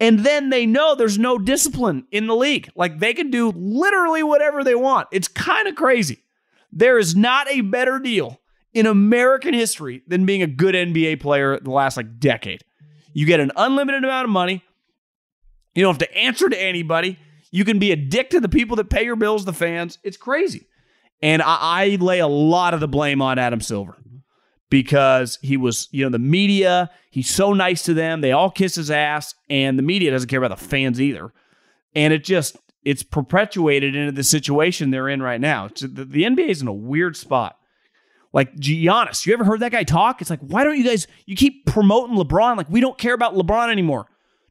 And 0.01 0.21
then 0.21 0.49
they 0.49 0.65
know 0.65 0.95
there's 0.95 1.19
no 1.19 1.37
discipline 1.37 2.07
in 2.11 2.29
the 2.29 2.35
league. 2.35 2.71
Like 2.75 2.99
they 2.99 3.13
can 3.13 3.31
do 3.31 3.53
literally 3.55 4.23
whatever 4.23 4.65
they 4.65 4.75
want. 4.75 5.09
It's 5.13 5.29
kind 5.29 5.69
of 5.69 5.75
crazy. 5.75 6.25
There 6.73 6.99
is 6.99 7.15
not 7.15 7.47
a 7.51 7.61
better 7.61 7.99
deal 7.99 8.41
in 8.73 8.87
American 8.87 9.55
history 9.55 10.03
than 10.07 10.27
being 10.27 10.43
a 10.43 10.47
good 10.47 10.75
NBA 10.75 11.21
player 11.21 11.59
the 11.59 11.71
last 11.71 11.97
like 11.97 12.19
decade. 12.19 12.65
You 13.13 13.27
get 13.27 13.41
an 13.41 13.53
unlimited 13.57 14.05
amount 14.05 14.25
of 14.25 14.31
money. 14.31 14.63
You 15.75 15.83
don't 15.83 15.95
have 15.95 16.09
to 16.09 16.17
answer 16.17 16.49
to 16.49 16.61
anybody. 16.61 17.19
You 17.51 17.65
can 17.65 17.79
be 17.79 17.91
a 17.91 17.97
dick 17.97 18.31
to 18.31 18.41
the 18.41 18.49
people 18.49 18.77
that 18.77 18.91
pay 18.91 19.05
your 19.05 19.17
bills, 19.17 19.45
the 19.45 19.53
fans. 19.53 19.99
It's 20.05 20.17
crazy. 20.17 20.67
And 21.23 21.43
I, 21.43 21.59
I 21.61 21.97
lay 22.01 22.21
a 22.21 22.27
lot 22.27 22.75
of 22.75 22.81
the 22.81 22.89
blame 22.89 23.21
on 23.21 23.39
Adam 23.39 23.61
Silver 23.61 23.97
because 24.71 25.39
he 25.43 25.57
was, 25.57 25.89
you 25.91 26.05
know, 26.05 26.11
the 26.11 26.19
media, 26.19 26.91
he's 27.11 27.29
so 27.29 27.53
nice 27.53 27.83
to 27.85 27.95
them. 27.95 28.21
They 28.21 28.33
all 28.33 28.51
kiss 28.51 28.77
his 28.77 28.91
ass, 28.91 29.35
and 29.51 29.77
the 29.79 29.83
media 29.83 30.13
doesn't 30.13 30.29
care 30.29 30.43
about 30.43 30.57
the 30.57 30.65
fans 30.65 31.01
either. 31.01 31.33
And 31.95 32.13
it 32.13 32.23
just, 32.23 32.57
it's 32.85 33.03
perpetuated 33.03 33.97
into 33.97 34.13
the 34.13 34.23
situation 34.23 34.91
they're 34.91 35.09
in 35.09 35.21
right 35.21 35.41
now. 35.41 35.69
The, 35.69 36.05
the 36.05 36.23
NBA 36.23 36.49
is 36.49 36.63
in 36.63 36.69
a 36.69 36.73
weird 36.73 37.17
spot. 37.17 37.57
Like 38.33 38.55
Giannis, 38.57 39.27
you 39.27 39.33
ever 39.33 39.45
heard 39.45 39.61
that 39.61 39.73
guy 39.73 39.83
talk? 39.83 40.21
It's 40.21 40.31
like, 40.31 40.41
why 40.41 40.65
don't 40.65 40.79
you 40.79 40.85
guys, 40.85 41.07
you 41.27 41.35
keep 41.35 41.67
promoting 41.67 42.17
LeBron? 42.17 42.57
Like, 42.57 42.71
we 42.71 42.81
don't 42.81 42.97
care 42.97 43.15
about 43.15 43.35
LeBron 43.35 43.71
anymore. 43.71 44.07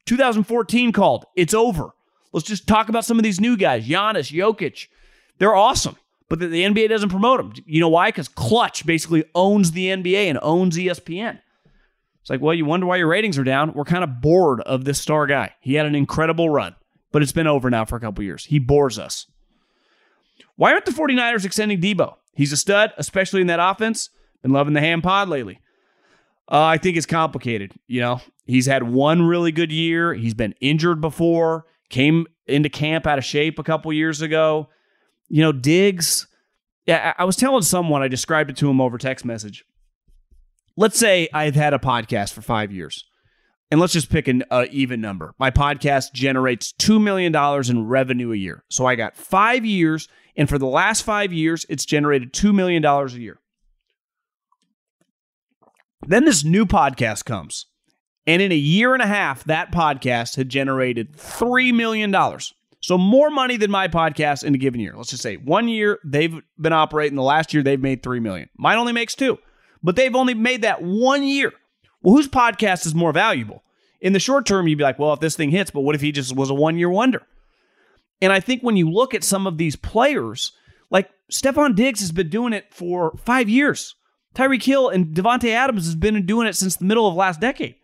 2014 0.05 0.91
called. 0.91 1.25
It's 1.35 1.53
over. 1.53 1.91
Let's 2.33 2.45
just 2.45 2.67
talk 2.67 2.89
about 2.89 3.05
some 3.05 3.17
of 3.17 3.23
these 3.23 3.39
new 3.39 3.55
guys. 3.55 3.87
Giannis, 3.87 4.31
Jokic. 4.31 4.87
They're 5.37 5.55
awesome 5.55 5.95
but 6.29 6.39
the, 6.39 6.47
the 6.47 6.63
NBA 6.63 6.87
doesn't 6.89 7.09
promote 7.09 7.39
them. 7.39 7.63
You 7.65 7.81
know 7.81 7.89
why? 7.89 8.09
Because 8.09 8.27
Klutch 8.27 8.85
basically 8.85 9.25
owns 9.35 9.71
the 9.71 9.87
NBA 9.87 10.29
and 10.29 10.39
owns 10.41 10.77
ESPN. 10.77 11.39
It's 12.21 12.29
like, 12.29 12.39
well, 12.39 12.53
you 12.53 12.65
wonder 12.65 12.85
why 12.85 12.97
your 12.97 13.07
ratings 13.07 13.37
are 13.37 13.43
down. 13.43 13.73
We're 13.73 13.83
kind 13.83 14.03
of 14.03 14.21
bored 14.21 14.61
of 14.61 14.85
this 14.85 15.01
star 15.01 15.25
guy. 15.25 15.55
He 15.59 15.73
had 15.73 15.87
an 15.87 15.95
incredible 15.95 16.49
run, 16.49 16.75
but 17.11 17.23
it's 17.23 17.31
been 17.31 17.47
over 17.47 17.69
now 17.69 17.85
for 17.85 17.95
a 17.95 17.99
couple 17.99 18.23
years. 18.23 18.45
He 18.45 18.59
bores 18.59 18.99
us. 18.99 19.25
Why 20.55 20.71
aren't 20.71 20.85
the 20.85 20.91
49ers 20.91 21.45
extending 21.45 21.81
Deebo? 21.81 22.15
He's 22.39 22.53
a 22.53 22.57
stud, 22.57 22.93
especially 22.97 23.41
in 23.41 23.47
that 23.47 23.59
offense. 23.59 24.11
Been 24.41 24.53
loving 24.53 24.73
the 24.73 24.79
ham 24.79 25.01
pod 25.01 25.27
lately. 25.27 25.59
Uh, 26.49 26.63
I 26.63 26.77
think 26.77 26.95
it's 26.95 27.05
complicated. 27.05 27.73
You 27.85 27.99
know, 27.99 28.21
he's 28.45 28.65
had 28.65 28.83
one 28.83 29.23
really 29.23 29.51
good 29.51 29.73
year. 29.73 30.13
He's 30.13 30.33
been 30.33 30.55
injured 30.61 31.01
before, 31.01 31.65
came 31.89 32.27
into 32.47 32.69
camp 32.69 33.05
out 33.05 33.17
of 33.17 33.25
shape 33.25 33.59
a 33.59 33.63
couple 33.63 33.91
years 33.91 34.21
ago. 34.21 34.69
You 35.27 35.41
know, 35.41 35.51
Diggs, 35.51 36.27
yeah, 36.85 37.13
I 37.17 37.25
was 37.25 37.35
telling 37.35 37.61
someone, 37.61 38.01
I 38.01 38.07
described 38.07 38.49
it 38.49 38.55
to 38.55 38.69
him 38.69 38.79
over 38.79 38.97
text 38.97 39.25
message. 39.25 39.65
Let's 40.77 40.97
say 40.97 41.27
I've 41.33 41.55
had 41.55 41.73
a 41.73 41.77
podcast 41.77 42.31
for 42.31 42.41
five 42.41 42.71
years, 42.71 43.03
and 43.69 43.81
let's 43.81 43.91
just 43.91 44.09
pick 44.09 44.29
an 44.29 44.45
uh, 44.49 44.65
even 44.71 45.01
number. 45.01 45.35
My 45.39 45.51
podcast 45.51 46.13
generates 46.13 46.71
$2 46.71 47.03
million 47.03 47.35
in 47.69 47.85
revenue 47.85 48.31
a 48.31 48.37
year. 48.37 48.63
So 48.69 48.85
I 48.85 48.95
got 48.95 49.17
five 49.17 49.65
years, 49.65 50.07
and 50.39 50.47
for 50.47 50.57
the 50.57 50.65
last 50.65 51.03
five 51.03 51.33
years, 51.33 51.65
it's 51.67 51.83
generated 51.83 52.31
$2 52.31 52.55
million 52.55 52.83
a 52.85 53.07
year. 53.09 53.39
Then 56.07 56.23
this 56.23 56.45
new 56.45 56.65
podcast 56.65 57.25
comes. 57.25 57.65
And 58.25 58.41
in 58.41 58.49
a 58.53 58.55
year 58.55 58.93
and 58.93 59.03
a 59.03 59.07
half, 59.07 59.43
that 59.43 59.73
podcast 59.73 60.37
had 60.37 60.47
generated 60.47 61.17
$3 61.17 61.73
million. 61.73 62.15
So 62.79 62.97
more 62.97 63.29
money 63.29 63.57
than 63.57 63.69
my 63.69 63.89
podcast 63.89 64.45
in 64.45 64.55
a 64.55 64.57
given 64.57 64.79
year. 64.79 64.93
Let's 64.95 65.09
just 65.09 65.23
say 65.23 65.35
one 65.35 65.67
year 65.67 65.99
they've 66.05 66.39
been 66.57 66.71
operating. 66.71 67.17
The 67.17 67.21
last 67.21 67.53
year 67.53 67.61
they've 67.61 67.77
made 67.77 68.01
three 68.01 68.21
million. 68.21 68.49
Mine 68.57 68.77
only 68.77 68.93
makes 68.93 69.15
two, 69.15 69.39
but 69.83 69.97
they've 69.97 70.15
only 70.15 70.35
made 70.35 70.61
that 70.61 70.81
one 70.81 71.23
year. 71.23 71.51
Well, 72.01 72.15
whose 72.15 72.29
podcast 72.29 72.85
is 72.85 72.95
more 72.95 73.11
valuable? 73.11 73.61
In 73.99 74.13
the 74.13 74.19
short 74.19 74.45
term, 74.45 74.69
you'd 74.69 74.77
be 74.77 74.85
like, 74.85 74.99
well, 74.99 75.11
if 75.11 75.19
this 75.19 75.35
thing 75.35 75.49
hits, 75.49 75.69
but 75.69 75.81
what 75.81 75.95
if 75.95 76.01
he 76.01 76.13
just 76.13 76.33
was 76.33 76.49
a 76.49 76.53
one 76.53 76.77
year 76.77 76.89
wonder? 76.89 77.23
And 78.21 78.33
I 78.33 78.39
think 78.39 78.61
when 78.61 78.77
you 78.77 78.89
look 78.89 79.13
at 79.13 79.23
some 79.23 79.47
of 79.47 79.57
these 79.57 79.75
players, 79.75 80.51
like 80.89 81.09
Stefon 81.31 81.75
Diggs 81.75 82.01
has 82.01 82.11
been 82.11 82.29
doing 82.29 82.53
it 82.53 82.73
for 82.73 83.17
five 83.23 83.49
years. 83.49 83.95
Tyreek 84.35 84.63
Hill 84.63 84.89
and 84.89 85.15
Davante 85.15 85.49
Adams 85.49 85.85
has 85.85 85.95
been 85.95 86.25
doing 86.25 86.47
it 86.47 86.55
since 86.55 86.75
the 86.75 86.85
middle 86.85 87.07
of 87.07 87.15
last 87.15 87.39
decade. 87.39 87.75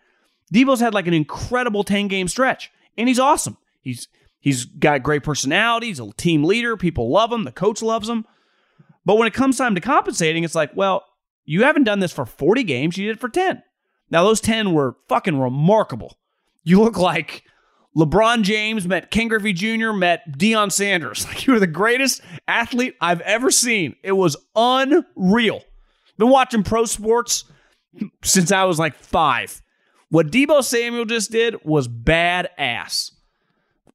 Deebo's 0.54 0.80
had 0.80 0.94
like 0.94 1.08
an 1.08 1.14
incredible 1.14 1.84
10 1.84 2.08
game 2.08 2.28
stretch, 2.28 2.72
and 2.98 3.08
he's 3.08 3.20
awesome. 3.20 3.58
He's 3.82 4.08
He's 4.46 4.66
got 4.66 5.02
great 5.02 5.24
personality. 5.24 5.88
He's 5.88 6.00
a 6.00 6.12
team 6.12 6.44
leader. 6.44 6.78
People 6.78 7.10
love 7.10 7.32
him. 7.32 7.46
The 7.46 7.52
coach 7.52 7.82
loves 7.82 8.08
him. 8.08 8.28
But 9.04 9.16
when 9.16 9.28
it 9.28 9.34
comes 9.34 9.58
time 9.58 9.74
to 9.74 9.82
compensating, 9.82 10.44
it's 10.44 10.54
like, 10.54 10.70
well, 10.76 11.04
you 11.46 11.64
haven't 11.64 11.86
done 11.86 12.00
this 12.00 12.12
for 12.12 12.28
40 12.28 12.62
games, 12.62 12.96
you 12.96 13.08
did 13.08 13.18
it 13.18 13.20
for 13.20 13.28
10. 13.28 13.64
Now, 14.12 14.24
those 14.24 14.40
10 14.42 14.72
were 14.72 14.98
fucking 15.10 15.40
remarkable. 15.40 16.20
You 16.64 16.80
look 16.80 16.96
like 16.96 17.44
LeBron 17.98 18.42
James 18.42 18.88
met 18.88 19.10
Ken 19.10 19.30
Griffey 19.30 19.54
Jr., 19.54 19.94
met 19.94 20.38
Deion 20.38 20.72
Sanders. 20.72 21.26
Like 21.36 21.48
you 21.48 21.54
were 21.54 21.60
the 21.60 21.68
greatest 21.68 22.22
athlete 22.48 22.96
I've 23.00 23.22
ever 23.22 23.50
seen. 23.50 23.96
It 24.04 24.12
was 24.14 24.36
unreal. 24.56 25.62
Been 26.18 26.30
watching 26.30 26.64
pro 26.64 26.86
sports 26.86 27.46
since 28.24 28.52
I 28.52 28.66
was 28.66 28.80
like 28.80 28.96
five. 28.96 29.62
What 30.10 30.32
Deebo 30.32 30.64
Samuel 30.64 31.06
just 31.06 31.32
did 31.32 31.64
was 31.66 31.88
badass. 31.88 33.12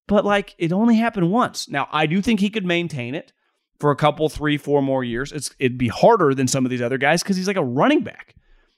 But 0.06 0.24
like 0.24 0.54
it 0.58 0.72
only 0.72 0.96
happened 0.96 1.30
once. 1.30 1.68
Now 1.68 1.88
I 1.92 2.06
do 2.06 2.20
think 2.20 2.40
he 2.40 2.50
could 2.50 2.64
maintain 2.64 3.14
it 3.14 3.32
for 3.78 3.90
a 3.90 3.96
couple, 3.96 4.28
three, 4.28 4.58
four 4.58 4.82
more 4.82 5.04
years. 5.04 5.32
It's 5.32 5.54
it'd 5.58 5.78
be 5.78 5.88
harder 5.88 6.34
than 6.34 6.48
some 6.48 6.66
of 6.66 6.70
these 6.70 6.82
other 6.82 6.98
guys 6.98 7.22
because 7.22 7.36
he's 7.36 7.46
like 7.46 7.56
a 7.56 7.64
running 7.64 8.02
back. 8.02 8.34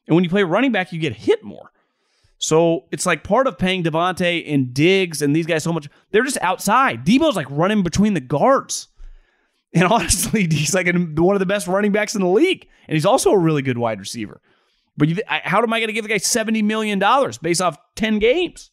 And 0.07 0.15
when 0.15 0.25
you 0.25 0.31
play 0.31 0.43
running 0.43 0.73
back, 0.73 0.93
you 0.93 1.01
get 1.01 1.15
hit 1.15 1.43
more. 1.43 1.72
So 2.43 2.87
it's 2.91 3.07
like 3.07 3.23
part 3.23 3.47
of 3.47 3.57
paying 3.57 3.85
Davante 3.85 4.53
and 4.53 4.75
Diggs 4.75 5.23
and 5.23 5.35
these 5.35 5.47
guys 5.47 5.63
so 5.63 5.73
much. 5.73 5.89
They're 6.11 6.25
just 6.25 6.39
outside. 6.41 7.07
Deebo's 7.07 7.37
like 7.37 7.47
running 7.49 7.85
between 7.85 8.15
the 8.15 8.21
guards. 8.21 8.89
And 9.75 9.85
honestly, 9.85 10.47
he's 10.51 10.75
like 10.75 10.87
one 10.87 11.35
of 11.35 11.41
the 11.41 11.47
best 11.47 11.67
running 11.67 11.93
backs 11.93 12.15
in 12.15 12.21
the 12.21 12.29
league. 12.29 12.69
And 12.87 12.95
he's 12.95 13.07
also 13.07 13.31
a 13.31 13.39
really 13.39 13.63
good 13.63 13.79
wide 13.79 14.01
receiver. 14.01 14.43
But 14.99 15.09
you, 15.09 15.17
how 15.27 15.63
am 15.63 15.73
I 15.73 15.79
going 15.79 15.87
to 15.87 15.95
give 15.95 16.05
the 16.05 16.11
guy 16.11 16.19
$70 16.19 16.63
million 16.63 17.03
based 17.41 17.63
off 17.63 17.79
10 17.97 18.19
games? 18.19 18.71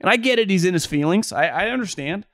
And 0.00 0.08
I 0.08 0.16
get 0.16 0.38
it. 0.38 0.48
He's 0.48 0.64
in 0.64 0.72
his 0.72 0.86
feelings. 0.86 1.34
I, 1.34 1.48
I 1.48 1.68
understand. 1.68 2.24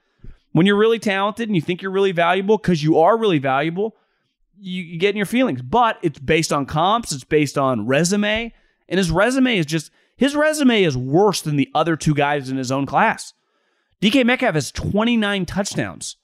When 0.52 0.64
you're 0.64 0.76
really 0.76 1.00
talented 1.00 1.48
and 1.48 1.56
you 1.56 1.60
think 1.60 1.82
you're 1.82 1.90
really 1.90 2.12
valuable 2.12 2.56
because 2.56 2.84
you 2.84 3.00
are 3.00 3.18
really 3.18 3.40
valuable, 3.40 3.96
you, 4.60 4.84
you 4.84 4.98
get 5.00 5.10
in 5.10 5.16
your 5.16 5.26
feelings. 5.26 5.60
But 5.60 5.98
it's 6.02 6.20
based 6.20 6.52
on 6.52 6.66
comps, 6.66 7.10
it's 7.10 7.24
based 7.24 7.58
on 7.58 7.88
resume. 7.88 8.52
And 8.88 8.98
his 8.98 9.10
resume 9.10 9.58
is 9.58 9.66
just, 9.66 9.90
his 10.16 10.36
resume 10.36 10.82
is 10.82 10.96
worse 10.96 11.40
than 11.40 11.56
the 11.56 11.70
other 11.74 11.96
two 11.96 12.14
guys 12.14 12.48
in 12.48 12.56
his 12.56 12.70
own 12.70 12.86
class. 12.86 13.32
DK 14.00 14.24
Metcalf 14.24 14.54
has 14.54 14.70
29 14.70 15.46
touchdowns 15.46 16.16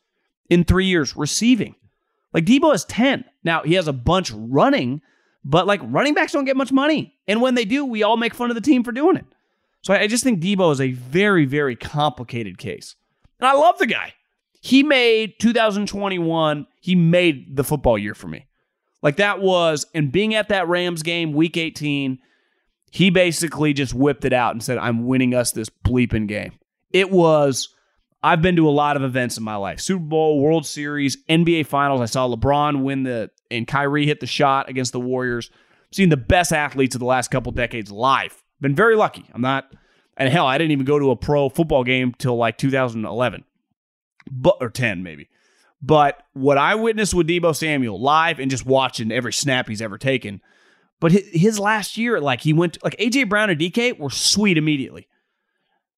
in 0.49 0.65
three 0.65 0.87
years 0.87 1.17
receiving. 1.17 1.75
Like 2.33 2.45
Deebo 2.45 2.73
has 2.73 2.85
10. 2.85 3.25
Now, 3.43 3.63
he 3.63 3.75
has 3.75 3.89
a 3.89 3.93
bunch 3.93 4.31
running, 4.33 5.01
but 5.45 5.67
like 5.67 5.81
running 5.83 6.15
backs 6.15 6.33
don't 6.33 6.45
get 6.45 6.57
much 6.57 6.73
money. 6.73 7.15
And 7.27 7.41
when 7.41 7.55
they 7.55 7.65
do, 7.65 7.85
we 7.85 8.03
all 8.03 8.17
make 8.17 8.35
fun 8.35 8.51
of 8.51 8.55
the 8.55 8.61
team 8.61 8.85
for 8.85 8.93
doing 8.93 9.17
it. 9.17 9.25
So 9.83 9.95
I 9.95 10.07
just 10.07 10.23
think 10.23 10.41
Deebo 10.41 10.73
is 10.73 10.81
a 10.81 10.93
very, 10.93 11.47
very 11.47 11.75
complicated 11.75 12.59
case. 12.59 12.97
And 13.39 13.49
I 13.49 13.55
love 13.55 13.79
the 13.79 13.87
guy. 13.87 14.15
He 14.61 14.83
made 14.83 15.39
2021, 15.41 16.67
he 16.81 16.95
made 16.95 17.57
the 17.57 17.65
football 17.65 17.97
year 17.97 18.15
for 18.15 18.29
me. 18.29 18.47
Like 19.03 19.17
that 19.17 19.41
was, 19.41 19.87
and 19.95 20.13
being 20.13 20.35
at 20.35 20.51
that 20.51 20.69
Rams 20.69 21.03
game, 21.03 21.33
week 21.33 21.57
18, 21.57 22.19
he 22.91 23.11
basically 23.11 23.73
just 23.73 23.95
whipped 23.95 24.25
it 24.25 24.33
out 24.33 24.53
and 24.53 24.63
said, 24.63 24.79
I'm 24.79 25.07
winning 25.07 25.35
us 25.35 25.53
this 25.53 25.69
bleeping 25.69 26.27
game. 26.27 26.53
It 26.93 27.11
was 27.11 27.75
I've 28.23 28.43
been 28.43 28.57
to 28.57 28.69
a 28.69 28.71
lot 28.71 28.97
of 28.97 29.03
events 29.03 29.39
in 29.39 29.45
my 29.45 29.57
life 29.57 29.81
Super 29.81 30.05
Bowl, 30.05 30.41
World 30.41 30.67
Series, 30.67 31.17
NBA 31.29 31.67
Finals. 31.67 32.01
I 32.01 32.07
saw 32.07 32.29
LeBron 32.29 32.83
win 32.83 33.05
the, 33.05 33.31
and 33.51 33.67
Kyrie 33.67 34.07
hit 34.07 34.21
the 34.21 34.27
shot 34.27 34.69
against 34.69 34.93
the 34.93 35.01
Warriors. 35.01 35.51
I've 35.53 35.95
seen 35.95 36.09
the 36.11 36.17
best 36.17 36.53
athletes 36.53 36.95
of 36.95 36.99
the 36.99 37.07
last 37.07 37.31
couple 37.31 37.53
decades 37.53 37.91
live. 37.91 38.43
Been 38.61 38.75
very 38.75 38.95
lucky. 38.95 39.25
I'm 39.33 39.41
not, 39.41 39.73
and 40.17 40.29
hell, 40.29 40.47
I 40.47 40.59
didn't 40.59 40.73
even 40.73 40.85
go 40.85 40.99
to 40.99 41.11
a 41.11 41.17
pro 41.17 41.49
football 41.49 41.83
game 41.83 42.13
till 42.19 42.37
like 42.37 42.59
2011, 42.59 43.45
but, 44.31 44.57
or 44.61 44.69
10 44.69 45.03
maybe. 45.03 45.29
But 45.83 46.23
what 46.35 46.59
I 46.59 46.75
witnessed 46.75 47.15
with 47.15 47.27
Deebo 47.27 47.57
Samuel 47.57 47.99
live 47.99 48.39
and 48.39 48.51
just 48.51 48.67
watching 48.67 49.11
every 49.11 49.33
snap 49.33 49.67
he's 49.67 49.81
ever 49.81 49.97
taken, 49.97 50.43
but 51.01 51.13
his 51.13 51.59
last 51.59 51.97
year, 51.97 52.21
like 52.21 52.43
he 52.43 52.53
went, 52.53 52.83
like 52.85 52.97
AJ 52.99 53.29
Brown 53.29 53.51
and 53.51 53.59
DK 53.59 53.99
were 53.99 54.11
sweet 54.11 54.59
immediately. 54.59 55.09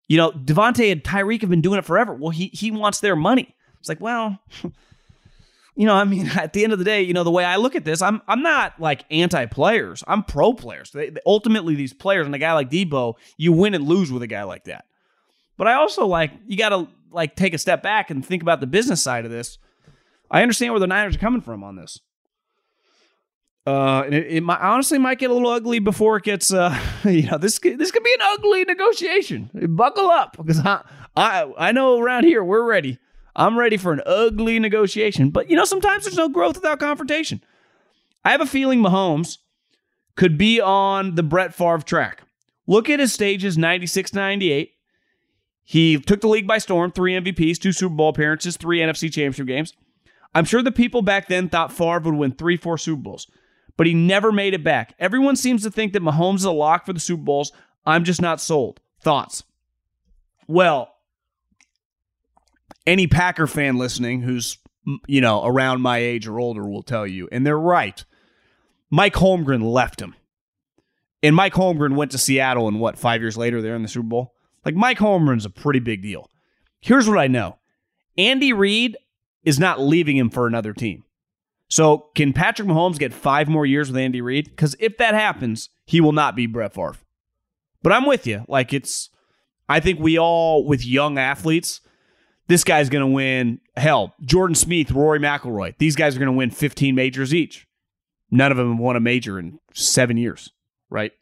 You 0.09 0.17
know, 0.17 0.31
Davante 0.31 0.93
and 0.93 1.03
Tyreek 1.03 1.41
have 1.41 1.51
been 1.51 1.61
doing 1.61 1.79
it 1.79 1.85
forever. 1.85 2.15
Well, 2.15 2.31
he 2.31 2.47
he 2.53 2.71
wants 2.71 3.01
their 3.01 3.17
money. 3.17 3.55
It's 3.81 3.88
like, 3.88 4.01
well, 4.01 4.38
you 5.75 5.87
know, 5.87 5.95
I 5.95 6.05
mean, 6.05 6.29
at 6.37 6.53
the 6.53 6.62
end 6.62 6.73
of 6.73 6.79
the 6.79 6.85
day, 6.85 7.03
you 7.03 7.15
know, 7.15 7.25
the 7.25 7.31
way 7.31 7.45
I 7.45 7.57
look 7.57 7.75
at 7.75 7.85
this, 7.85 8.01
I'm 8.01 8.23
I'm 8.29 8.43
not 8.43 8.81
like 8.81 9.05
anti-players. 9.11 10.05
I'm 10.07 10.23
pro 10.23 10.53
players. 10.53 10.93
They, 10.93 11.11
they, 11.11 11.21
ultimately, 11.27 11.75
these 11.75 11.93
players 11.93 12.27
and 12.27 12.35
a 12.35 12.38
guy 12.38 12.53
like 12.53 12.71
Deebo, 12.71 13.15
you 13.37 13.53
win 13.53 13.75
and 13.75 13.87
lose 13.87 14.12
with 14.12 14.23
a 14.23 14.29
guy 14.29 14.45
like 14.45 14.65
that. 14.65 14.85
But 15.57 15.67
I 15.67 15.75
also 15.75 16.07
like 16.07 16.31
you 16.47 16.57
got 16.57 16.71
to 16.71 16.88
like 17.11 17.35
take 17.35 17.55
a 17.55 17.59
step 17.59 17.83
back 17.83 18.11
and 18.11 18.25
think 18.25 18.43
about 18.43 18.61
the 18.61 18.67
business 18.67 19.03
side 19.03 19.25
of 19.25 19.31
this. 19.33 19.59
I 20.31 20.43
understand 20.43 20.73
where 20.73 20.81
the 20.81 20.87
Niners 20.87 21.17
are 21.17 21.19
coming 21.21 21.43
from 21.43 21.65
on 21.65 21.77
this. 21.77 22.01
Uh, 23.64 24.05
it, 24.09 24.27
it 24.27 24.40
might, 24.42 24.61
honestly 24.61 24.98
might 24.98 25.18
get 25.18 25.31
a 25.31 25.35
little 25.35 25.51
ugly 25.51 25.79
before 25.79 26.16
it 26.16 26.25
gets. 26.25 26.53
Uh, 26.53 26.77
you 27.05 27.22
know, 27.31 27.38
this 27.38 27.59
this 27.59 27.90
could 27.90 28.03
be 28.03 28.14
an 28.14 28.20
ugly 28.22 28.64
negotiation. 28.64 29.51
Buckle 29.70 30.11
up 30.11 30.37
because 30.37 30.59
I 30.61 30.83
I 31.16 31.53
I 31.57 31.72
know 31.72 31.98
around 32.01 32.25
here 32.25 32.42
we're 32.42 32.64
ready. 32.68 32.98
I'm 33.35 33.59
ready 33.59 33.77
for 33.77 33.92
an 33.92 34.03
ugly 34.05 34.59
negotiation. 34.59 35.31
But 35.31 35.48
you 35.48 35.57
know, 35.57 35.64
sometimes 35.64 36.05
there's 36.05 36.16
no 36.16 36.29
growth 36.29 36.57
without 36.57 36.81
confrontation. 36.81 37.42
I 38.25 38.31
have 38.31 38.40
a 38.40 38.46
feeling 38.46 38.81
Mahomes 38.81 39.38
could 40.16 40.37
be 40.37 40.61
on 40.61 41.14
the 41.14 41.22
Brett 41.22 41.55
Favre 41.55 41.79
track. 41.79 42.22
Look 42.66 42.90
at 42.90 43.01
his 43.01 43.12
stages 43.12 43.57
96 43.57 44.12
98. 44.12 44.72
He 45.64 46.01
took 46.01 46.20
the 46.20 46.29
league 46.29 46.48
by 46.48 46.59
storm, 46.59 46.90
three 46.90 47.14
MVPs, 47.14 47.59
two 47.59 47.72
Super 47.72 47.94
Bowl 47.94 48.09
appearances, 48.09 48.57
three 48.57 48.81
NFC 48.81 49.03
championship 49.03 49.46
games. 49.46 49.72
I'm 50.35 50.44
sure 50.44 50.62
the 50.62 50.72
people 50.72 51.03
back 51.03 51.29
then 51.29 51.48
thought 51.48 51.72
Favre 51.72 52.01
would 52.01 52.14
win 52.14 52.33
three, 52.33 52.57
four 52.57 52.77
Super 52.77 53.01
Bowls 53.01 53.29
but 53.77 53.87
he 53.87 53.95
never 53.95 54.33
made 54.33 54.55
it 54.55 54.65
back. 54.65 54.95
Everyone 54.99 55.37
seems 55.37 55.63
to 55.63 55.71
think 55.71 55.93
that 55.93 56.03
Mahomes 56.03 56.37
is 56.37 56.45
a 56.45 56.53
lock 56.53 56.87
for 56.87 56.93
the 56.93 57.01
Super 57.01 57.23
Bowls. 57.23 57.53
I'm 57.85 58.05
just 58.05 58.23
not 58.23 58.41
sold. 58.41 58.81
Thoughts? 59.01 59.43
Well, 60.47 60.95
any 62.87 63.07
Packer 63.07 63.47
fan 63.47 63.79
listening 63.79 64.23
who's, 64.23 64.59
you 65.07 65.21
know, 65.21 65.45
around 65.45 65.81
my 65.81 65.99
age 65.99 66.27
or 66.27 66.39
older 66.39 66.65
will 66.65 66.83
tell 66.83 67.07
you, 67.07 67.29
and 67.33 67.47
they're 67.47 67.59
right. 67.59 68.05
Mike 68.91 69.15
Holmgren 69.15 69.63
left 69.63 70.01
him. 70.01 70.15
And 71.23 71.37
Mike 71.37 71.55
Holmgren 71.55 71.95
went 71.95 72.11
to 72.11 72.19
Seattle, 72.19 72.69
and 72.69 72.81
what, 72.81 72.99
five 72.99 73.21
years 73.21 73.37
later, 73.37 73.63
they're 73.63 73.77
in 73.77 73.83
the 73.83 73.89
Super 73.89 74.09
Bowl? 74.09 74.35
Like, 74.65 74.75
Mike 74.75 74.99
Holmgren's 74.99 75.45
a 75.45 75.51
pretty 75.51 75.79
big 75.79 76.03
deal. 76.03 76.29
Here's 76.81 77.09
what 77.09 77.19
I 77.19 77.29
know 77.29 77.59
Andy 78.19 78.53
Reid 78.53 78.97
is 79.45 79.59
not 79.59 79.81
leaving 79.81 80.17
him 80.17 80.31
for 80.31 80.47
another 80.47 80.73
team. 80.73 81.05
So 81.73 82.11
can 82.15 82.35
Patrick 82.35 82.69
Mahomes 82.69 82.99
get 82.99 83.15
five 83.15 83.49
more 83.49 83.65
years 83.65 83.89
with 83.91 83.97
Andy 83.97 84.21
Reid? 84.21 84.45
Because 84.45 84.77
if 84.79 84.99
that 84.99 85.15
happens, 85.15 85.71
he 85.87 86.03
will 86.03 86.13
not 86.13 86.37
be 86.37 86.45
Brett 86.45 86.75
Favre. 86.75 86.99
But 87.83 87.95
I'm 87.95 88.05
with 88.05 88.27
you. 88.27 88.45
Like 88.47 88.75
it's, 88.75 89.09
I 89.71 89.81
think 89.81 89.99
we 89.99 90.19
all 90.19 90.67
with 90.67 90.85
young 90.85 91.17
athletes, 91.17 91.81
this 92.47 92.63
guy's 92.63 92.91
going 92.91 93.09
to 93.09 93.15
win. 93.15 93.59
Hell, 93.75 94.15
Jordan 94.23 94.55
Spieth, 94.55 94.95
Rory 94.95 95.19
McIlroy, 95.19 95.75
these 95.79 95.97
guys 95.97 96.15
are 96.15 96.19
going 96.19 96.27
to 96.27 96.37
win 96.37 96.51
15 96.51 96.95
majors 96.95 97.33
each. 97.33 97.67
None 98.31 98.51
of 98.51 98.59
them 98.59 98.73
have 98.73 98.79
won 98.79 98.97
a 98.97 99.01
major 99.01 99.39
in 99.39 99.59
seven 99.73 100.19
years, 100.19 100.51
right? 100.91 101.13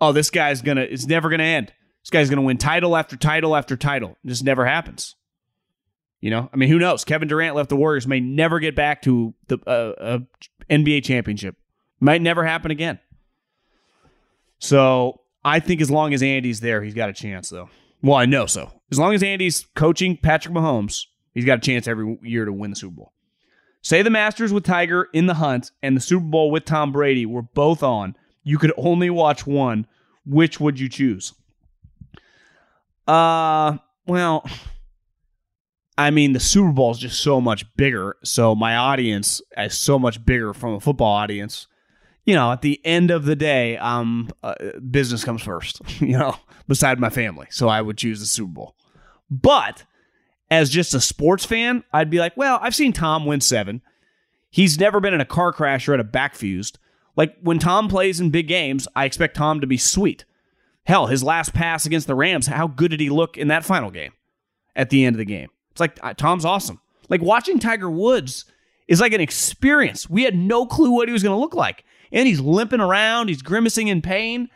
Oh, 0.00 0.10
this 0.10 0.28
guy's 0.30 0.60
gonna. 0.60 0.80
It's 0.80 1.06
never 1.06 1.28
going 1.28 1.38
to 1.38 1.44
end. 1.44 1.72
This 2.02 2.10
guy's 2.10 2.28
going 2.28 2.38
to 2.38 2.46
win 2.46 2.58
title 2.58 2.96
after 2.96 3.14
title 3.16 3.54
after 3.54 3.76
title. 3.76 4.16
It 4.24 4.28
just 4.30 4.42
never 4.42 4.66
happens. 4.66 5.14
You 6.20 6.30
know, 6.30 6.50
I 6.52 6.56
mean, 6.56 6.68
who 6.68 6.78
knows? 6.78 7.04
Kevin 7.04 7.28
Durant 7.28 7.56
left 7.56 7.70
the 7.70 7.76
Warriors, 7.76 8.06
may 8.06 8.20
never 8.20 8.60
get 8.60 8.76
back 8.76 9.02
to 9.02 9.34
the 9.48 9.58
uh, 9.66 10.18
NBA 10.68 11.04
championship. 11.04 11.56
Might 11.98 12.20
never 12.20 12.44
happen 12.44 12.70
again. 12.70 12.98
So 14.58 15.20
I 15.44 15.60
think 15.60 15.80
as 15.80 15.90
long 15.90 16.12
as 16.12 16.22
Andy's 16.22 16.60
there, 16.60 16.82
he's 16.82 16.94
got 16.94 17.08
a 17.08 17.14
chance, 17.14 17.48
though. 17.48 17.70
Well, 18.02 18.16
I 18.16 18.26
know 18.26 18.46
so. 18.46 18.70
As 18.90 18.98
long 18.98 19.14
as 19.14 19.22
Andy's 19.22 19.66
coaching 19.74 20.16
Patrick 20.16 20.54
Mahomes, 20.54 21.06
he's 21.32 21.44
got 21.44 21.58
a 21.58 21.60
chance 21.60 21.88
every 21.88 22.18
year 22.22 22.44
to 22.44 22.52
win 22.52 22.70
the 22.70 22.76
Super 22.76 22.96
Bowl. 22.96 23.12
Say 23.82 24.02
the 24.02 24.10
Masters 24.10 24.52
with 24.52 24.64
Tiger 24.64 25.08
in 25.14 25.26
the 25.26 25.34
hunt 25.34 25.70
and 25.82 25.96
the 25.96 26.00
Super 26.00 26.24
Bowl 26.24 26.50
with 26.50 26.66
Tom 26.66 26.92
Brady 26.92 27.24
were 27.24 27.42
both 27.42 27.82
on. 27.82 28.14
You 28.42 28.58
could 28.58 28.72
only 28.76 29.08
watch 29.08 29.46
one. 29.46 29.86
Which 30.26 30.60
would 30.60 30.78
you 30.78 30.90
choose? 30.90 31.32
Uh, 33.08 33.78
well, 34.06 34.44
I 36.00 36.10
mean, 36.10 36.32
the 36.32 36.40
Super 36.40 36.72
Bowl 36.72 36.92
is 36.92 36.98
just 36.98 37.20
so 37.20 37.42
much 37.42 37.66
bigger. 37.76 38.16
So 38.24 38.54
my 38.54 38.74
audience 38.74 39.42
is 39.58 39.78
so 39.78 39.98
much 39.98 40.24
bigger 40.24 40.54
from 40.54 40.72
a 40.72 40.80
football 40.80 41.12
audience. 41.12 41.66
You 42.24 42.34
know, 42.34 42.52
at 42.52 42.62
the 42.62 42.80
end 42.86 43.10
of 43.10 43.26
the 43.26 43.36
day, 43.36 43.76
um, 43.76 44.30
uh, 44.42 44.54
business 44.90 45.24
comes 45.24 45.42
first. 45.42 45.82
You 46.00 46.16
know, 46.16 46.36
beside 46.66 46.98
my 46.98 47.10
family, 47.10 47.48
so 47.50 47.68
I 47.68 47.82
would 47.82 47.98
choose 47.98 48.18
the 48.18 48.26
Super 48.26 48.50
Bowl. 48.50 48.76
But 49.30 49.84
as 50.50 50.70
just 50.70 50.94
a 50.94 51.00
sports 51.02 51.44
fan, 51.44 51.84
I'd 51.92 52.08
be 52.08 52.18
like, 52.18 52.34
well, 52.34 52.58
I've 52.62 52.74
seen 52.74 52.94
Tom 52.94 53.26
win 53.26 53.42
seven. 53.42 53.82
He's 54.48 54.80
never 54.80 55.00
been 55.00 55.12
in 55.12 55.20
a 55.20 55.26
car 55.26 55.52
crash 55.52 55.86
or 55.86 55.92
at 55.92 56.00
a 56.00 56.04
back 56.04 56.34
fused. 56.34 56.78
Like 57.14 57.36
when 57.42 57.58
Tom 57.58 57.88
plays 57.88 58.20
in 58.20 58.30
big 58.30 58.48
games, 58.48 58.88
I 58.96 59.04
expect 59.04 59.36
Tom 59.36 59.60
to 59.60 59.66
be 59.66 59.76
sweet. 59.76 60.24
Hell, 60.84 61.08
his 61.08 61.22
last 61.22 61.52
pass 61.52 61.84
against 61.84 62.06
the 62.06 62.14
Rams, 62.14 62.46
how 62.46 62.68
good 62.68 62.90
did 62.90 63.00
he 63.00 63.10
look 63.10 63.36
in 63.36 63.48
that 63.48 63.66
final 63.66 63.90
game 63.90 64.12
at 64.74 64.88
the 64.88 65.04
end 65.04 65.14
of 65.14 65.18
the 65.18 65.26
game? 65.26 65.50
It's 65.80 65.98
like 65.98 65.98
uh, 66.02 66.14
Tom's 66.14 66.44
awesome. 66.44 66.80
Like 67.08 67.22
watching 67.22 67.58
Tiger 67.58 67.90
Woods 67.90 68.44
is 68.86 69.00
like 69.00 69.12
an 69.12 69.20
experience. 69.20 70.10
We 70.10 70.24
had 70.24 70.34
no 70.34 70.66
clue 70.66 70.90
what 70.90 71.08
he 71.08 71.12
was 71.12 71.22
going 71.22 71.34
to 71.34 71.40
look 71.40 71.54
like. 71.54 71.84
And 72.12 72.26
he's 72.26 72.40
limping 72.40 72.80
around, 72.80 73.28
he's 73.28 73.42
grimacing 73.42 73.88
in 73.88 74.02
pain. 74.02 74.48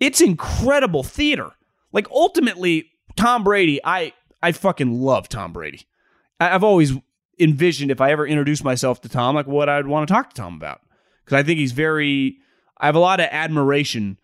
It's 0.00 0.20
incredible 0.20 1.02
theater. 1.02 1.50
Like 1.92 2.08
ultimately, 2.10 2.90
Tom 3.16 3.44
Brady, 3.44 3.80
I 3.84 4.12
I 4.42 4.52
fucking 4.52 5.00
love 5.00 5.28
Tom 5.28 5.52
Brady. 5.52 5.86
I've 6.40 6.64
always 6.64 6.92
envisioned 7.38 7.90
if 7.90 8.00
I 8.00 8.10
ever 8.12 8.26
introduced 8.26 8.64
myself 8.64 9.00
to 9.02 9.08
Tom, 9.08 9.34
like 9.34 9.46
what 9.46 9.68
I'd 9.68 9.86
want 9.86 10.06
to 10.06 10.12
talk 10.14 10.30
to 10.30 10.36
Tom 10.36 10.54
about. 10.56 10.80
Because 11.24 11.38
I 11.38 11.42
think 11.42 11.58
he's 11.58 11.72
very 11.72 12.38
I 12.78 12.86
have 12.86 12.96
a 12.96 13.00
lot 13.00 13.20
of 13.20 13.28
admiration 13.30 14.18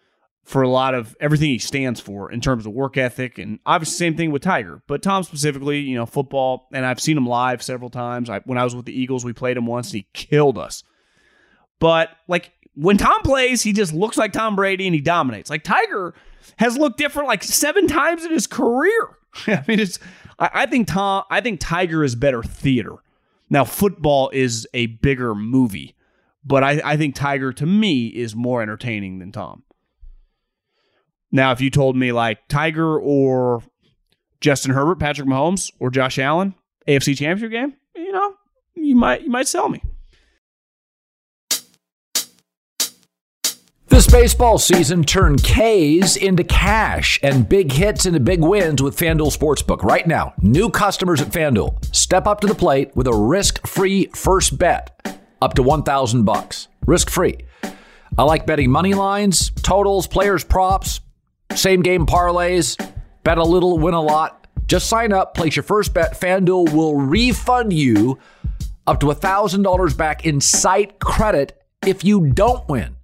for 0.51 0.63
a 0.63 0.69
lot 0.69 0.97
of 0.97 1.17
everything 1.21 1.49
he 1.49 1.61
stands 1.61 2.01
for 2.01 2.33
in 2.33 2.41
terms 2.41 2.67
of 2.67 2.73
work 2.73 2.97
ethic 2.97 3.39
and 3.39 3.61
obviously 3.67 3.95
same 3.95 4.17
thing 4.17 4.33
with 4.33 4.43
Tiger. 4.43 4.83
But 4.89 5.01
Tom 5.01 5.23
specifically, 5.23 5.79
you 5.79 5.95
know, 5.95 6.07
football, 6.07 6.67
and 6.73 6.85
I've 6.85 6.99
seen 6.99 7.17
him 7.17 7.25
live 7.25 7.63
several 7.63 7.89
times. 7.89 8.29
I, 8.29 8.41
when 8.41 8.59
I 8.59 8.65
was 8.65 8.75
with 8.75 8.85
the 8.85 9.01
Eagles, 9.01 9.25
we 9.25 9.33
played 9.33 9.57
him 9.57 9.67
once 9.67 9.93
and 9.93 9.99
he 9.99 10.09
killed 10.13 10.59
us. 10.59 10.83
But 11.79 12.09
like 12.27 12.51
when 12.75 12.97
Tom 12.97 13.23
plays, 13.23 13.63
he 13.63 13.73
just 13.73 13.93
looks 13.93 14.19
like 14.19 14.33
Tom 14.33 14.57
Brady 14.57 14.89
and 14.89 14.95
he 14.95 15.01
dominates. 15.01 15.51
Like 15.51 15.63
Tiger 15.63 16.15
has 16.57 16.77
looked 16.77 16.99
different 16.99 17.29
like 17.29 17.45
seven 17.45 17.87
times 17.87 18.25
in 18.25 18.33
his 18.33 18.49
career. 18.49 19.19
I 19.47 19.63
mean, 19.69 19.79
it's 19.79 20.01
I, 20.41 20.51
I 20.53 20.67
think 20.67 20.89
Tom 20.89 21.23
I 21.31 21.41
think 21.41 21.61
Tiger 21.61 22.03
is 22.03 22.17
better 22.17 22.43
theater. 22.43 22.97
Now, 23.51 23.65
football 23.65 24.31
is 24.31 24.67
a 24.75 24.87
bigger 24.87 25.33
movie, 25.33 25.95
but 26.45 26.65
I, 26.65 26.83
I 26.85 26.97
think 26.97 27.15
Tiger 27.15 27.53
to 27.53 27.67
me 27.67 28.09
is 28.09 28.35
more 28.35 28.63
entertaining 28.63 29.21
than 29.21 29.31
Tom. 29.31 29.63
Now, 31.33 31.53
if 31.53 31.61
you 31.61 31.71
told 31.71 31.97
me 31.97 32.13
like 32.13 32.47
Tiger 32.49 32.99
or 32.99 33.63
Justin 34.41 34.73
Herbert, 34.73 34.99
Patrick 34.99 35.29
Mahomes, 35.29 35.71
or 35.79 35.91
Josh 35.91 36.19
Allen, 36.19 36.55
AFC 36.89 37.17
Championship 37.17 37.53
game, 37.53 37.75
you 37.95 38.13
know, 38.13 38.35
you 38.75 38.97
might 38.97 39.23
you 39.23 39.31
might 39.31 39.49
sell 39.49 39.69
me. 39.69 39.83
This 43.87 44.11
baseball 44.11 44.57
season, 44.59 45.05
turn 45.05 45.37
K's 45.37 46.17
into 46.17 46.45
cash 46.45 47.19
and 47.23 47.49
big 47.49 47.73
hits 47.73 48.07
into 48.07 48.21
big 48.21 48.41
wins 48.41 48.81
with 48.81 48.97
FanDuel 48.97 49.37
Sportsbook. 49.37 49.83
Right 49.83 50.07
now, 50.07 50.33
new 50.41 50.71
customers 50.71 51.21
at 51.21 51.29
FanDuel 51.29 51.95
step 51.95 52.27
up 52.27 52.41
to 52.41 52.47
the 52.47 52.55
plate 52.55 52.95
with 52.95 53.09
a 53.09 53.13
risk-free 53.13 54.07
first 54.15 54.57
bet 54.57 55.21
up 55.43 55.55
to 55.55 55.63
1000 55.63 56.23
bucks. 56.25 56.69
Risk-free. 56.87 57.39
I 58.17 58.23
like 58.23 58.47
betting 58.47 58.71
money 58.71 58.95
lines, 58.95 59.51
totals, 59.63 60.07
players 60.07 60.45
props, 60.45 61.01
same 61.55 61.83
game 61.83 62.07
parlays, 62.07 62.77
bet 63.23 63.39
a 63.39 63.45
little, 63.45 63.79
win 63.79 63.95
a 63.95 64.01
lot. 64.01 64.47
Just 64.67 64.89
sign 64.89 65.13
up, 65.13 65.35
place 65.35 65.57
your 65.57 65.63
first 65.63 65.93
bet. 65.93 66.19
FanDuel 66.19 66.73
will 66.73 66.97
refund 66.97 67.73
you 67.73 68.19
up 68.87 69.01
to 69.01 69.07
$1,000 69.07 69.97
back 69.97 70.25
in 70.25 70.41
site 70.41 71.01
credit 71.01 71.61
if 71.87 72.05
you 72.05 72.27
don't 72.31 72.69
win. 72.69 72.97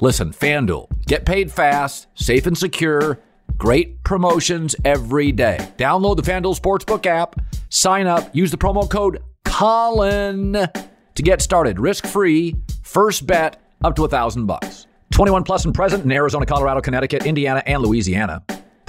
Listen, 0.00 0.32
FanDuel, 0.32 0.88
get 1.06 1.24
paid 1.24 1.52
fast, 1.52 2.06
safe 2.14 2.46
and 2.46 2.56
secure, 2.56 3.18
great 3.56 4.02
promotions 4.02 4.74
every 4.84 5.30
day. 5.30 5.58
Download 5.76 6.16
the 6.16 6.22
FanDuel 6.22 6.58
Sportsbook 6.58 7.06
app, 7.06 7.40
sign 7.68 8.06
up, 8.06 8.34
use 8.34 8.50
the 8.50 8.56
promo 8.56 8.88
code 8.88 9.22
Colin 9.44 10.52
to 10.52 11.22
get 11.22 11.42
started. 11.42 11.78
Risk 11.78 12.06
free, 12.06 12.56
first 12.82 13.26
bet 13.26 13.62
up 13.84 13.94
to 13.96 14.04
a 14.04 14.08
thousand 14.08 14.46
bucks. 14.46 14.86
21 15.12 15.44
plus 15.44 15.64
and 15.64 15.74
present 15.74 16.04
in 16.04 16.10
Arizona, 16.10 16.46
Colorado, 16.46 16.80
Connecticut, 16.80 17.26
Indiana, 17.26 17.62
and 17.66 17.82
Louisiana. 17.82 18.42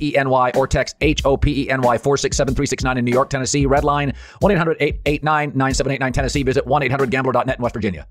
E 0.00 0.16
N 0.16 0.28
Y 0.30 0.52
or 0.54 0.66
text 0.66 0.96
H 1.00 1.24
O 1.24 1.36
P 1.36 1.64
E 1.64 1.70
N 1.70 1.80
Y 1.82 1.98
467 1.98 2.98
in 2.98 3.04
New 3.04 3.12
York, 3.12 3.30
Tennessee. 3.30 3.66
Red 3.66 3.84
line 3.84 4.12
1 4.40 4.52
800 4.52 4.76
889 4.80 5.52
9789 5.54 6.12
Tennessee. 6.12 6.42
Visit 6.42 6.66
1 6.66 6.82
800 6.82 7.10
gambler.net 7.10 7.56
in 7.56 7.62
West 7.62 7.74
Virginia. 7.74 8.06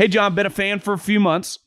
Hey, 0.00 0.08
John, 0.08 0.34
been 0.34 0.46
a 0.46 0.50
fan 0.50 0.78
for 0.78 0.94
a 0.94 0.98
few 0.98 1.20
months, 1.20 1.58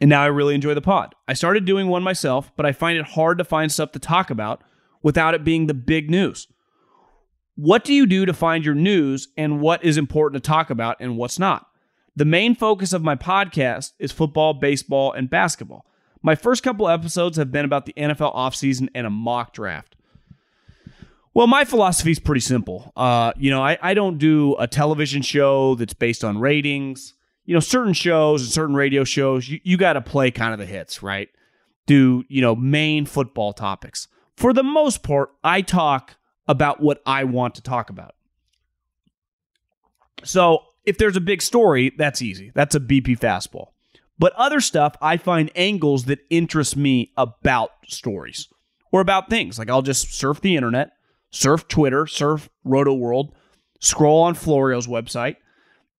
and 0.00 0.10
now 0.10 0.22
I 0.22 0.26
really 0.26 0.56
enjoy 0.56 0.74
the 0.74 0.80
pod. 0.80 1.14
I 1.28 1.34
started 1.34 1.64
doing 1.64 1.86
one 1.86 2.02
myself, 2.02 2.50
but 2.56 2.66
I 2.66 2.72
find 2.72 2.98
it 2.98 3.04
hard 3.04 3.38
to 3.38 3.44
find 3.44 3.70
stuff 3.70 3.92
to 3.92 4.00
talk 4.00 4.28
about 4.28 4.64
without 5.04 5.34
it 5.34 5.44
being 5.44 5.68
the 5.68 5.74
big 5.74 6.10
news. 6.10 6.48
What 7.54 7.84
do 7.84 7.94
you 7.94 8.06
do 8.06 8.26
to 8.26 8.32
find 8.32 8.64
your 8.64 8.74
news 8.74 9.28
and 9.36 9.60
what 9.60 9.84
is 9.84 9.96
important 9.96 10.42
to 10.42 10.48
talk 10.48 10.68
about 10.68 10.96
and 10.98 11.16
what's 11.16 11.38
not? 11.38 11.67
The 12.18 12.24
main 12.24 12.56
focus 12.56 12.92
of 12.92 13.04
my 13.04 13.14
podcast 13.14 13.92
is 14.00 14.10
football, 14.10 14.52
baseball, 14.52 15.12
and 15.12 15.30
basketball. 15.30 15.86
My 16.20 16.34
first 16.34 16.64
couple 16.64 16.88
episodes 16.88 17.36
have 17.36 17.52
been 17.52 17.64
about 17.64 17.86
the 17.86 17.92
NFL 17.96 18.34
offseason 18.34 18.88
and 18.92 19.06
a 19.06 19.10
mock 19.10 19.52
draft. 19.52 19.94
Well, 21.32 21.46
my 21.46 21.64
philosophy 21.64 22.10
is 22.10 22.18
pretty 22.18 22.40
simple. 22.40 22.92
Uh, 22.96 23.34
you 23.36 23.52
know, 23.52 23.62
I, 23.62 23.78
I 23.80 23.94
don't 23.94 24.18
do 24.18 24.56
a 24.58 24.66
television 24.66 25.22
show 25.22 25.76
that's 25.76 25.94
based 25.94 26.24
on 26.24 26.38
ratings. 26.38 27.14
You 27.44 27.54
know, 27.54 27.60
certain 27.60 27.92
shows 27.92 28.42
and 28.42 28.50
certain 28.50 28.74
radio 28.74 29.04
shows, 29.04 29.48
you, 29.48 29.60
you 29.62 29.76
got 29.76 29.92
to 29.92 30.00
play 30.00 30.32
kind 30.32 30.52
of 30.52 30.58
the 30.58 30.66
hits, 30.66 31.04
right? 31.04 31.28
Do, 31.86 32.24
you 32.26 32.40
know, 32.40 32.56
main 32.56 33.06
football 33.06 33.52
topics. 33.52 34.08
For 34.36 34.52
the 34.52 34.64
most 34.64 35.04
part, 35.04 35.30
I 35.44 35.62
talk 35.62 36.16
about 36.48 36.80
what 36.80 37.00
I 37.06 37.22
want 37.22 37.54
to 37.54 37.62
talk 37.62 37.90
about. 37.90 38.16
So 40.24 40.64
if 40.88 40.96
there's 40.96 41.16
a 41.16 41.20
big 41.20 41.42
story, 41.42 41.92
that's 41.98 42.22
easy. 42.22 42.50
That's 42.54 42.74
a 42.74 42.80
BP 42.80 43.18
fastball. 43.18 43.68
But 44.18 44.32
other 44.32 44.60
stuff, 44.60 44.96
I 45.02 45.18
find 45.18 45.50
angles 45.54 46.06
that 46.06 46.20
interest 46.30 46.76
me 46.76 47.12
about 47.16 47.72
stories 47.86 48.48
or 48.90 49.02
about 49.02 49.28
things. 49.28 49.58
Like 49.58 49.68
I'll 49.68 49.82
just 49.82 50.14
surf 50.14 50.40
the 50.40 50.56
internet, 50.56 50.92
surf 51.30 51.68
Twitter, 51.68 52.06
surf 52.06 52.48
Rotoworld, 52.66 53.32
scroll 53.80 54.22
on 54.22 54.34
Florio's 54.34 54.86
website, 54.86 55.36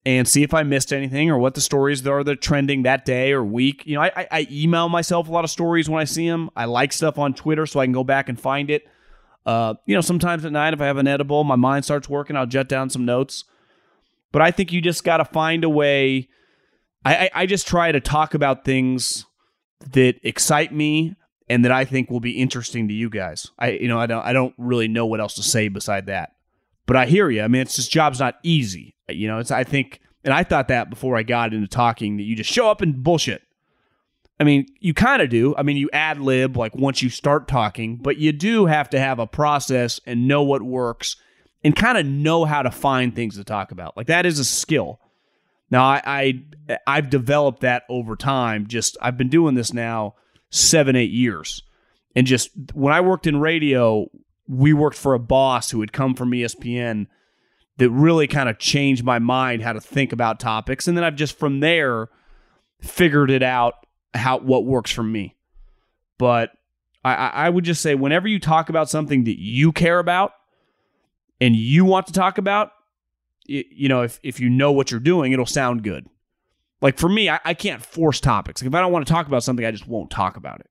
and 0.05 0.27
see 0.27 0.41
if 0.41 0.55
I 0.55 0.63
missed 0.63 0.91
anything 0.91 1.29
or 1.29 1.37
what 1.37 1.53
the 1.53 1.61
stories 1.61 2.05
are 2.07 2.23
that 2.23 2.31
are 2.31 2.35
trending 2.35 2.83
that 2.83 3.05
day 3.05 3.31
or 3.31 3.43
week. 3.43 3.85
You 3.85 3.95
know, 3.95 4.01
I, 4.01 4.27
I 4.31 4.47
email 4.49 4.89
myself 4.89 5.29
a 5.29 5.31
lot 5.31 5.43
of 5.43 5.51
stories 5.51 5.87
when 5.87 6.01
I 6.01 6.05
see 6.05 6.27
them. 6.27 6.49
I 6.55 6.65
like 6.65 6.91
stuff 6.91 7.19
on 7.19 7.35
Twitter 7.35 7.67
so 7.67 7.79
I 7.79 7.85
can 7.85 7.93
go 7.93 8.03
back 8.03 8.27
and 8.27 8.39
find 8.39 8.71
it. 8.71 8.87
Uh, 9.45 9.75
you 9.85 9.93
know, 9.93 10.01
sometimes 10.01 10.45
at 10.45 10.51
night 10.51 10.73
if 10.73 10.81
I 10.81 10.87
have 10.87 10.97
an 10.97 11.07
edible, 11.07 11.43
my 11.43 11.55
mind 11.55 11.85
starts 11.85 12.09
working. 12.09 12.35
I'll 12.35 12.47
jot 12.47 12.67
down 12.67 12.89
some 12.89 13.05
notes. 13.05 13.45
But 14.31 14.41
I 14.41 14.51
think 14.51 14.71
you 14.71 14.81
just 14.81 15.03
got 15.03 15.17
to 15.17 15.25
find 15.25 15.63
a 15.63 15.69
way. 15.69 16.29
I, 17.03 17.15
I, 17.15 17.29
I 17.35 17.45
just 17.45 17.67
try 17.67 17.91
to 17.91 17.99
talk 17.99 18.33
about 18.33 18.65
things 18.65 19.25
that 19.91 20.15
excite 20.23 20.73
me 20.73 21.15
and 21.47 21.65
that 21.65 21.71
I 21.71 21.85
think 21.85 22.11
will 22.11 22.19
be 22.19 22.39
interesting 22.39 22.87
to 22.87 22.93
you 22.93 23.09
guys. 23.09 23.49
I 23.57 23.71
you 23.71 23.87
know 23.87 23.99
I 23.99 24.05
don't 24.05 24.23
I 24.23 24.33
don't 24.33 24.53
really 24.57 24.87
know 24.87 25.05
what 25.05 25.19
else 25.19 25.35
to 25.35 25.43
say 25.43 25.67
beside 25.67 26.05
that. 26.07 26.33
But 26.85 26.95
I 26.95 27.05
hear 27.05 27.29
you. 27.29 27.43
I 27.43 27.47
mean, 27.47 27.61
it's 27.61 27.75
this 27.75 27.87
job's 27.87 28.19
not 28.19 28.39
easy. 28.41 28.95
You 29.07 29.27
know, 29.27 29.37
it's 29.37 29.51
I 29.51 29.63
think, 29.63 29.99
and 30.23 30.33
I 30.33 30.43
thought 30.43 30.69
that 30.69 30.89
before 30.89 31.17
I 31.17 31.23
got 31.23 31.53
into 31.53 31.67
talking 31.67 32.17
that 32.17 32.23
you 32.23 32.35
just 32.35 32.51
show 32.51 32.69
up 32.69 32.81
and 32.81 33.03
bullshit. 33.03 33.43
I 34.39 34.43
mean, 34.43 34.65
you 34.79 34.93
kind 34.93 35.21
of 35.21 35.29
do. 35.29 35.53
I 35.55 35.63
mean, 35.63 35.77
you 35.77 35.89
ad 35.91 36.19
lib 36.19 36.57
like 36.57 36.73
once 36.75 37.03
you 37.03 37.09
start 37.09 37.47
talking, 37.47 37.97
but 37.97 38.17
you 38.17 38.31
do 38.31 38.65
have 38.65 38.89
to 38.91 38.99
have 38.99 39.19
a 39.19 39.27
process 39.27 39.99
and 40.05 40.27
know 40.27 40.41
what 40.41 40.61
works 40.61 41.15
and 41.63 41.75
kind 41.75 41.97
of 41.97 42.05
know 42.05 42.45
how 42.45 42.61
to 42.61 42.71
find 42.71 43.13
things 43.13 43.35
to 43.35 43.43
talk 43.43 43.71
about. 43.71 43.97
Like 43.97 44.07
that 44.07 44.25
is 44.25 44.39
a 44.39 44.45
skill. 44.45 44.99
Now 45.69 45.83
I, 45.83 46.01
I 46.05 46.77
I've 46.87 47.09
developed 47.09 47.61
that 47.61 47.83
over 47.89 48.15
time. 48.15 48.67
Just 48.67 48.97
I've 49.01 49.17
been 49.17 49.29
doing 49.29 49.55
this 49.55 49.73
now 49.73 50.15
seven 50.49 50.95
eight 50.95 51.11
years, 51.11 51.63
and 52.15 52.25
just 52.25 52.49
when 52.73 52.93
I 52.93 53.01
worked 53.01 53.27
in 53.27 53.39
radio, 53.39 54.07
we 54.47 54.73
worked 54.73 54.97
for 54.97 55.13
a 55.13 55.19
boss 55.19 55.69
who 55.69 55.81
had 55.81 55.93
come 55.93 56.15
from 56.15 56.31
ESPN 56.31 57.07
that 57.77 57.89
really 57.91 58.27
kind 58.27 58.49
of 58.49 58.57
changed 58.57 59.03
my 59.03 59.19
mind 59.19 59.61
how 59.61 59.73
to 59.73 59.81
think 59.81 60.11
about 60.11 60.39
topics, 60.39 60.87
and 60.87 60.97
then 60.97 61.03
I've 61.03 61.15
just 61.15 61.37
from 61.37 61.59
there 61.59 62.09
figured 62.81 63.29
it 63.29 63.43
out 63.43 63.85
how 64.13 64.39
what 64.39 64.65
works 64.65 64.91
for 64.91 65.03
me. 65.03 65.35
But 66.17 66.51
I, 67.03 67.13
I 67.13 67.49
would 67.49 67.63
just 67.63 67.81
say 67.81 67.95
whenever 67.95 68.27
you 68.27 68.39
talk 68.39 68.69
about 68.69 68.89
something 68.89 69.23
that 69.23 69.39
you 69.39 69.71
care 69.71 69.99
about 69.99 70.33
and 71.41 71.55
you 71.55 71.85
want 71.85 72.07
to 72.07 72.13
talk 72.13 72.37
about, 72.37 72.71
you 73.45 73.89
know, 73.89 74.01
if, 74.03 74.19
if 74.23 74.39
you 74.39 74.49
know 74.49 74.71
what 74.71 74.91
you're 74.91 74.99
doing, 74.99 75.31
it'll 75.31 75.45
sound 75.45 75.83
good. 75.83 76.07
Like 76.81 76.97
for 76.97 77.09
me, 77.09 77.29
I, 77.29 77.39
I 77.43 77.53
can't 77.53 77.83
force 77.83 78.19
topics. 78.19 78.61
Like 78.61 78.67
if 78.67 78.75
I 78.75 78.81
don't 78.81 78.91
want 78.91 79.05
to 79.07 79.11
talk 79.13 79.27
about 79.27 79.43
something, 79.43 79.65
I 79.65 79.71
just 79.71 79.87
won't 79.87 80.11
talk 80.11 80.37
about 80.37 80.59
it. 80.59 80.69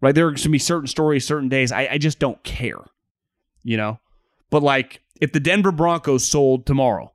right? 0.00 0.14
There 0.14 0.26
are 0.26 0.30
going 0.30 0.36
to 0.36 0.48
be 0.48 0.58
certain 0.58 0.86
stories, 0.86 1.26
certain 1.26 1.48
days. 1.48 1.72
I, 1.72 1.88
I 1.92 1.98
just 1.98 2.18
don't 2.18 2.42
care, 2.44 2.80
you 3.62 3.76
know. 3.76 3.98
But 4.50 4.62
like, 4.62 5.00
if 5.20 5.32
the 5.32 5.40
Denver 5.40 5.72
Broncos 5.72 6.26
sold 6.26 6.66
tomorrow, 6.66 7.12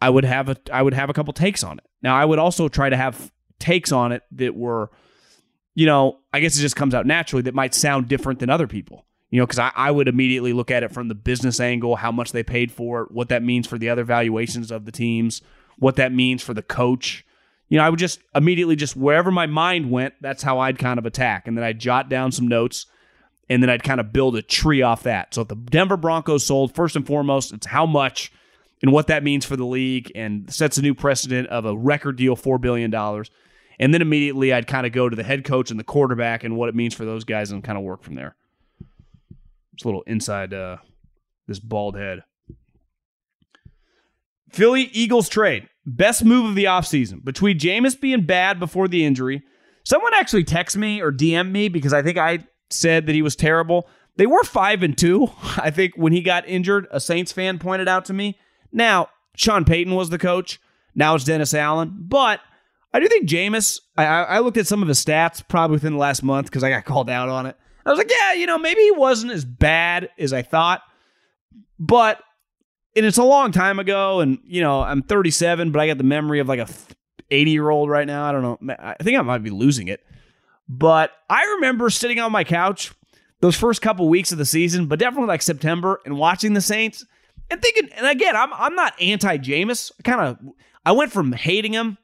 I 0.00 0.08
would 0.10 0.24
have 0.24 0.48
a 0.48 0.56
I 0.72 0.82
would 0.82 0.94
have 0.94 1.10
a 1.10 1.12
couple 1.12 1.32
takes 1.32 1.62
on 1.62 1.78
it. 1.78 1.84
Now, 2.02 2.16
I 2.16 2.24
would 2.24 2.38
also 2.38 2.68
try 2.68 2.88
to 2.88 2.96
have 2.96 3.30
takes 3.58 3.92
on 3.92 4.12
it 4.12 4.22
that 4.32 4.54
were, 4.54 4.90
you 5.74 5.84
know, 5.86 6.18
I 6.32 6.40
guess 6.40 6.56
it 6.56 6.62
just 6.62 6.76
comes 6.76 6.94
out 6.94 7.04
naturally 7.06 7.42
that 7.42 7.54
might 7.54 7.74
sound 7.74 8.08
different 8.08 8.38
than 8.38 8.48
other 8.48 8.66
people. 8.66 9.04
You 9.30 9.38
know, 9.38 9.46
because 9.46 9.60
I, 9.60 9.70
I 9.74 9.90
would 9.90 10.08
immediately 10.08 10.52
look 10.52 10.70
at 10.70 10.82
it 10.82 10.92
from 10.92 11.08
the 11.08 11.14
business 11.14 11.60
angle, 11.60 11.96
how 11.96 12.10
much 12.10 12.32
they 12.32 12.42
paid 12.42 12.72
for 12.72 13.02
it, 13.02 13.12
what 13.12 13.28
that 13.28 13.42
means 13.42 13.66
for 13.66 13.78
the 13.78 13.88
other 13.88 14.04
valuations 14.04 14.70
of 14.70 14.84
the 14.84 14.92
teams, 14.92 15.40
what 15.78 15.96
that 15.96 16.12
means 16.12 16.42
for 16.42 16.52
the 16.52 16.62
coach. 16.62 17.24
You 17.68 17.78
know, 17.78 17.84
I 17.84 17.90
would 17.90 18.00
just 18.00 18.20
immediately 18.34 18.74
just 18.74 18.96
wherever 18.96 19.30
my 19.30 19.46
mind 19.46 19.90
went, 19.90 20.14
that's 20.20 20.42
how 20.42 20.58
I'd 20.58 20.78
kind 20.78 20.98
of 20.98 21.06
attack. 21.06 21.46
And 21.46 21.56
then 21.56 21.64
I'd 21.64 21.78
jot 21.78 22.08
down 22.08 22.32
some 22.32 22.48
notes 22.48 22.86
and 23.48 23.62
then 23.62 23.70
I'd 23.70 23.84
kind 23.84 24.00
of 24.00 24.12
build 24.12 24.36
a 24.36 24.42
tree 24.42 24.82
off 24.82 25.04
that. 25.04 25.34
So 25.34 25.42
if 25.42 25.48
the 25.48 25.56
Denver 25.56 25.96
Broncos 25.96 26.44
sold, 26.44 26.74
first 26.74 26.96
and 26.96 27.06
foremost, 27.06 27.52
it's 27.52 27.66
how 27.66 27.86
much 27.86 28.32
and 28.82 28.92
what 28.92 29.08
that 29.08 29.22
means 29.22 29.44
for 29.44 29.56
the 29.56 29.66
league 29.66 30.10
and 30.14 30.52
sets 30.52 30.78
a 30.78 30.82
new 30.82 30.94
precedent 30.94 31.48
of 31.48 31.64
a 31.64 31.76
record 31.76 32.16
deal, 32.16 32.36
$4 32.36 32.60
billion. 32.60 32.92
And 33.78 33.94
then 33.94 34.02
immediately 34.02 34.52
I'd 34.52 34.66
kind 34.66 34.86
of 34.86 34.92
go 34.92 35.08
to 35.08 35.16
the 35.16 35.22
head 35.22 35.44
coach 35.44 35.70
and 35.70 35.78
the 35.78 35.84
quarterback 35.84 36.44
and 36.44 36.56
what 36.56 36.68
it 36.68 36.74
means 36.74 36.94
for 36.94 37.04
those 37.04 37.24
guys 37.24 37.50
and 37.50 37.62
kind 37.62 37.78
of 37.78 37.84
work 37.84 38.02
from 38.02 38.14
there. 38.14 38.36
It's 39.80 39.84
a 39.86 39.88
little 39.88 40.02
inside 40.02 40.52
uh, 40.52 40.76
this 41.48 41.58
bald 41.58 41.96
head. 41.96 42.22
Philly 44.50 44.90
Eagles 44.92 45.26
trade. 45.30 45.70
Best 45.86 46.22
move 46.22 46.50
of 46.50 46.54
the 46.54 46.64
offseason. 46.64 47.24
Between 47.24 47.58
Jameis 47.58 47.98
being 47.98 48.26
bad 48.26 48.60
before 48.60 48.88
the 48.88 49.06
injury, 49.06 49.42
someone 49.84 50.12
actually 50.12 50.44
texted 50.44 50.76
me 50.76 51.00
or 51.00 51.10
DM'd 51.10 51.50
me 51.50 51.70
because 51.70 51.94
I 51.94 52.02
think 52.02 52.18
I 52.18 52.40
said 52.68 53.06
that 53.06 53.14
he 53.14 53.22
was 53.22 53.34
terrible. 53.34 53.88
They 54.16 54.26
were 54.26 54.44
five 54.44 54.82
and 54.82 54.98
two. 54.98 55.30
I 55.56 55.70
think 55.70 55.94
when 55.96 56.12
he 56.12 56.20
got 56.20 56.46
injured, 56.46 56.86
a 56.90 57.00
Saints 57.00 57.32
fan 57.32 57.58
pointed 57.58 57.88
out 57.88 58.04
to 58.04 58.12
me. 58.12 58.38
Now, 58.70 59.08
Sean 59.34 59.64
Payton 59.64 59.94
was 59.94 60.10
the 60.10 60.18
coach. 60.18 60.60
Now 60.94 61.14
it's 61.14 61.24
Dennis 61.24 61.54
Allen. 61.54 61.96
But 62.00 62.40
I 62.92 63.00
do 63.00 63.08
think 63.08 63.26
Jameis, 63.26 63.80
I, 63.96 64.04
I 64.04 64.38
looked 64.40 64.58
at 64.58 64.66
some 64.66 64.82
of 64.82 64.88
his 64.88 65.02
stats 65.02 65.42
probably 65.48 65.76
within 65.76 65.94
the 65.94 65.98
last 65.98 66.22
month 66.22 66.48
because 66.48 66.64
I 66.64 66.68
got 66.68 66.84
called 66.84 67.08
out 67.08 67.30
on 67.30 67.46
it. 67.46 67.56
I 67.84 67.90
was 67.90 67.98
like, 67.98 68.10
yeah, 68.10 68.34
you 68.34 68.46
know, 68.46 68.58
maybe 68.58 68.82
he 68.82 68.90
wasn't 68.90 69.32
as 69.32 69.44
bad 69.44 70.10
as 70.18 70.32
I 70.32 70.42
thought. 70.42 70.82
But, 71.78 72.22
and 72.94 73.06
it's 73.06 73.18
a 73.18 73.24
long 73.24 73.52
time 73.52 73.78
ago. 73.78 74.20
And, 74.20 74.38
you 74.44 74.60
know, 74.60 74.82
I'm 74.82 75.02
37, 75.02 75.72
but 75.72 75.80
I 75.80 75.86
got 75.86 75.98
the 75.98 76.04
memory 76.04 76.40
of 76.40 76.48
like 76.48 76.60
a 76.60 76.68
80 77.30 77.50
year 77.50 77.70
old 77.70 77.88
right 77.88 78.06
now. 78.06 78.24
I 78.24 78.32
don't 78.32 78.42
know. 78.42 78.74
I 78.78 78.96
think 79.02 79.18
I 79.18 79.22
might 79.22 79.42
be 79.42 79.50
losing 79.50 79.88
it. 79.88 80.00
But 80.68 81.10
I 81.28 81.42
remember 81.56 81.90
sitting 81.90 82.20
on 82.20 82.30
my 82.30 82.44
couch 82.44 82.92
those 83.40 83.56
first 83.56 83.82
couple 83.82 84.08
weeks 84.08 84.30
of 84.30 84.38
the 84.38 84.44
season, 84.44 84.86
but 84.86 84.98
definitely 84.98 85.28
like 85.28 85.42
September 85.42 86.00
and 86.04 86.16
watching 86.16 86.52
the 86.52 86.60
Saints 86.60 87.04
and 87.50 87.60
thinking, 87.60 87.88
and 87.96 88.06
again, 88.06 88.36
I'm 88.36 88.52
I'm 88.52 88.74
not 88.76 88.94
anti 89.00 89.38
Jameis. 89.38 89.90
I 89.98 90.02
kind 90.02 90.20
of 90.20 90.38
I 90.84 90.92
went 90.92 91.10
from 91.12 91.32
hating 91.32 91.72
him 91.72 91.98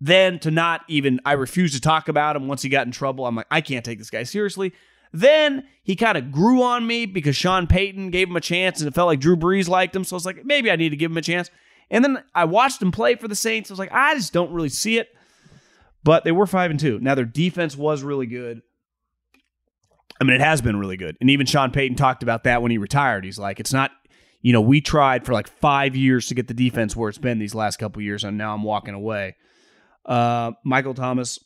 then 0.00 0.38
to 0.40 0.50
not 0.50 0.82
even 0.88 1.20
I 1.24 1.32
refused 1.32 1.74
to 1.74 1.80
talk 1.80 2.08
about 2.08 2.36
him 2.36 2.48
once 2.48 2.62
he 2.62 2.68
got 2.68 2.86
in 2.86 2.92
trouble. 2.92 3.26
I'm 3.26 3.34
like, 3.34 3.46
I 3.50 3.60
can't 3.60 3.84
take 3.84 3.98
this 3.98 4.10
guy 4.10 4.22
seriously. 4.22 4.72
Then 5.12 5.64
he 5.82 5.96
kind 5.96 6.18
of 6.18 6.30
grew 6.30 6.62
on 6.62 6.86
me 6.86 7.06
because 7.06 7.34
Sean 7.34 7.66
Payton 7.66 8.10
gave 8.10 8.28
him 8.28 8.36
a 8.36 8.40
chance 8.40 8.80
and 8.80 8.88
it 8.88 8.94
felt 8.94 9.06
like 9.06 9.20
Drew 9.20 9.36
Brees 9.36 9.68
liked 9.68 9.96
him. 9.96 10.04
So 10.04 10.14
I 10.14 10.18
was 10.18 10.26
like, 10.26 10.44
maybe 10.44 10.70
I 10.70 10.76
need 10.76 10.90
to 10.90 10.96
give 10.96 11.10
him 11.10 11.16
a 11.16 11.22
chance. 11.22 11.50
And 11.90 12.04
then 12.04 12.22
I 12.34 12.44
watched 12.44 12.82
him 12.82 12.92
play 12.92 13.14
for 13.14 13.26
the 13.26 13.34
Saints. 13.34 13.70
I 13.70 13.72
was 13.72 13.78
like, 13.78 13.92
I 13.92 14.14
just 14.14 14.32
don't 14.32 14.52
really 14.52 14.68
see 14.68 14.98
it. 14.98 15.08
But 16.04 16.24
they 16.24 16.32
were 16.32 16.46
five 16.46 16.70
and 16.70 16.78
two. 16.78 16.98
Now 17.00 17.14
their 17.14 17.24
defense 17.24 17.76
was 17.76 18.02
really 18.02 18.26
good. 18.26 18.60
I 20.20 20.24
mean, 20.24 20.34
it 20.34 20.40
has 20.40 20.60
been 20.60 20.76
really 20.76 20.96
good. 20.96 21.16
And 21.20 21.30
even 21.30 21.46
Sean 21.46 21.70
Payton 21.70 21.96
talked 21.96 22.22
about 22.22 22.44
that 22.44 22.60
when 22.60 22.70
he 22.70 22.78
retired. 22.78 23.24
He's 23.24 23.38
like, 23.38 23.60
it's 23.60 23.72
not 23.72 23.92
you 24.40 24.52
know, 24.52 24.60
we 24.60 24.80
tried 24.80 25.26
for 25.26 25.32
like 25.32 25.48
five 25.48 25.96
years 25.96 26.28
to 26.28 26.34
get 26.34 26.48
the 26.48 26.54
defense 26.54 26.94
where 26.94 27.08
it's 27.08 27.18
been 27.18 27.38
these 27.38 27.54
last 27.54 27.78
couple 27.78 28.00
years, 28.02 28.24
and 28.24 28.38
now 28.38 28.54
I'm 28.54 28.62
walking 28.62 28.94
away. 28.94 29.36
Uh, 30.08 30.52
Michael 30.64 30.94
Thomas 30.94 31.38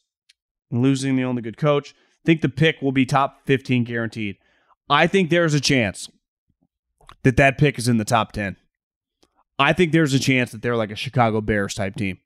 losing 0.71 1.17
the 1.17 1.25
only 1.25 1.43
good 1.43 1.59
coach. 1.59 1.95
Think 2.25 2.41
the 2.41 2.49
pick 2.49 2.81
will 2.81 2.93
be 2.93 3.05
top 3.05 3.45
15 3.45 3.85
guaranteed. 3.85 4.37
I 4.89 5.07
think 5.07 5.29
there's 5.29 5.55
a 5.55 5.61
chance 5.61 6.09
that 7.25 7.37
that 7.37 7.59
pick 7.59 7.79
is 7.79 7.89
in 7.89 7.99
the 7.99 8.05
top 8.05 8.33
10. 8.33 8.57
I 9.59 9.73
think 9.73 9.93
there's 9.93 10.15
a 10.15 10.19
chance 10.19 10.53
that 10.53 10.63
they're 10.63 10.77
like 10.77 10.91
a 10.91 10.97
Chicago 10.97 11.41
Bears 11.41 11.75
type 11.75 11.97
team. 11.97 12.19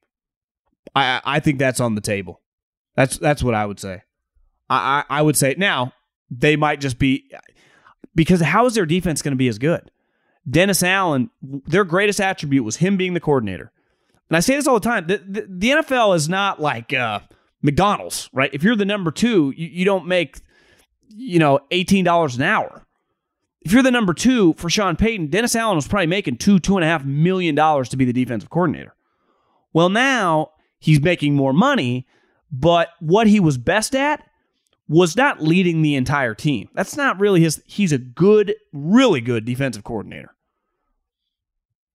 I 0.94 1.20
I 1.24 1.40
think 1.40 1.58
that's 1.58 1.80
on 1.80 1.94
the 1.94 2.00
table. 2.00 2.40
That's 2.94 3.18
that's 3.18 3.42
what 3.42 3.54
I 3.54 3.66
would 3.66 3.80
say. 3.80 4.02
I 4.70 5.04
I, 5.08 5.18
I 5.18 5.22
would 5.22 5.36
say 5.36 5.54
now 5.58 5.92
they 6.30 6.56
might 6.56 6.80
just 6.80 6.98
be 6.98 7.30
because 8.14 8.40
how 8.40 8.66
is 8.66 8.74
their 8.74 8.86
defense 8.86 9.22
going 9.22 9.32
to 9.32 9.36
be 9.36 9.48
as 9.48 9.58
good? 9.58 9.90
Dennis 10.48 10.82
Allen, 10.82 11.30
their 11.42 11.84
greatest 11.84 12.20
attribute 12.20 12.64
was 12.64 12.76
him 12.76 12.96
being 12.96 13.14
the 13.14 13.20
coordinator. 13.20 13.72
And 14.28 14.36
I 14.36 14.40
say 14.40 14.56
this 14.56 14.66
all 14.66 14.78
the 14.78 14.88
time. 14.88 15.06
The, 15.06 15.18
the, 15.18 15.46
the 15.48 15.70
NFL 15.70 16.16
is 16.16 16.28
not 16.28 16.60
like 16.60 16.92
uh, 16.92 17.20
McDonald's, 17.62 18.28
right? 18.32 18.50
If 18.52 18.62
you're 18.62 18.76
the 18.76 18.84
number 18.84 19.10
two, 19.10 19.52
you, 19.56 19.68
you 19.68 19.84
don't 19.84 20.06
make, 20.06 20.40
you 21.08 21.38
know, 21.38 21.60
$18 21.70 22.36
an 22.36 22.42
hour. 22.42 22.82
If 23.62 23.72
you're 23.72 23.82
the 23.82 23.90
number 23.90 24.14
two 24.14 24.54
for 24.54 24.70
Sean 24.70 24.96
Payton, 24.96 25.28
Dennis 25.28 25.56
Allen 25.56 25.76
was 25.76 25.88
probably 25.88 26.06
making 26.06 26.38
two, 26.38 26.58
two 26.58 26.76
and 26.76 26.84
a 26.84 26.88
half 26.88 27.04
million 27.04 27.54
dollars 27.54 27.88
to 27.90 27.96
be 27.96 28.04
the 28.04 28.12
defensive 28.12 28.50
coordinator. 28.50 28.94
Well, 29.72 29.88
now 29.88 30.50
he's 30.78 31.00
making 31.00 31.34
more 31.34 31.52
money, 31.52 32.06
but 32.50 32.90
what 33.00 33.26
he 33.26 33.40
was 33.40 33.58
best 33.58 33.94
at 33.94 34.22
was 34.88 35.16
not 35.16 35.42
leading 35.42 35.82
the 35.82 35.96
entire 35.96 36.34
team. 36.34 36.68
That's 36.74 36.96
not 36.96 37.18
really 37.18 37.40
his. 37.40 37.60
He's 37.66 37.92
a 37.92 37.98
good, 37.98 38.54
really 38.72 39.20
good 39.20 39.44
defensive 39.44 39.82
coordinator. 39.82 40.35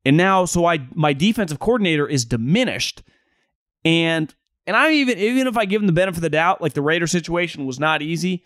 And 0.04 0.18
now, 0.18 0.46
so 0.46 0.66
I 0.66 0.80
my 0.94 1.14
defensive 1.14 1.60
coordinator 1.60 2.08
is 2.08 2.26
diminished, 2.26 3.04
and 3.86 4.34
and 4.66 4.76
I 4.76 4.92
even 4.94 5.18
even 5.18 5.48
if 5.48 5.58
I 5.58 5.66
give 5.66 5.82
him 5.82 5.88
the 5.88 5.94
benefit 5.94 6.18
of 6.18 6.22
the 6.22 6.30
doubt, 6.30 6.62
like 6.62 6.74
the 6.74 6.82
Raider 6.82 7.08
situation 7.08 7.66
was 7.66 7.80
not 7.80 8.02
easy. 8.02 8.44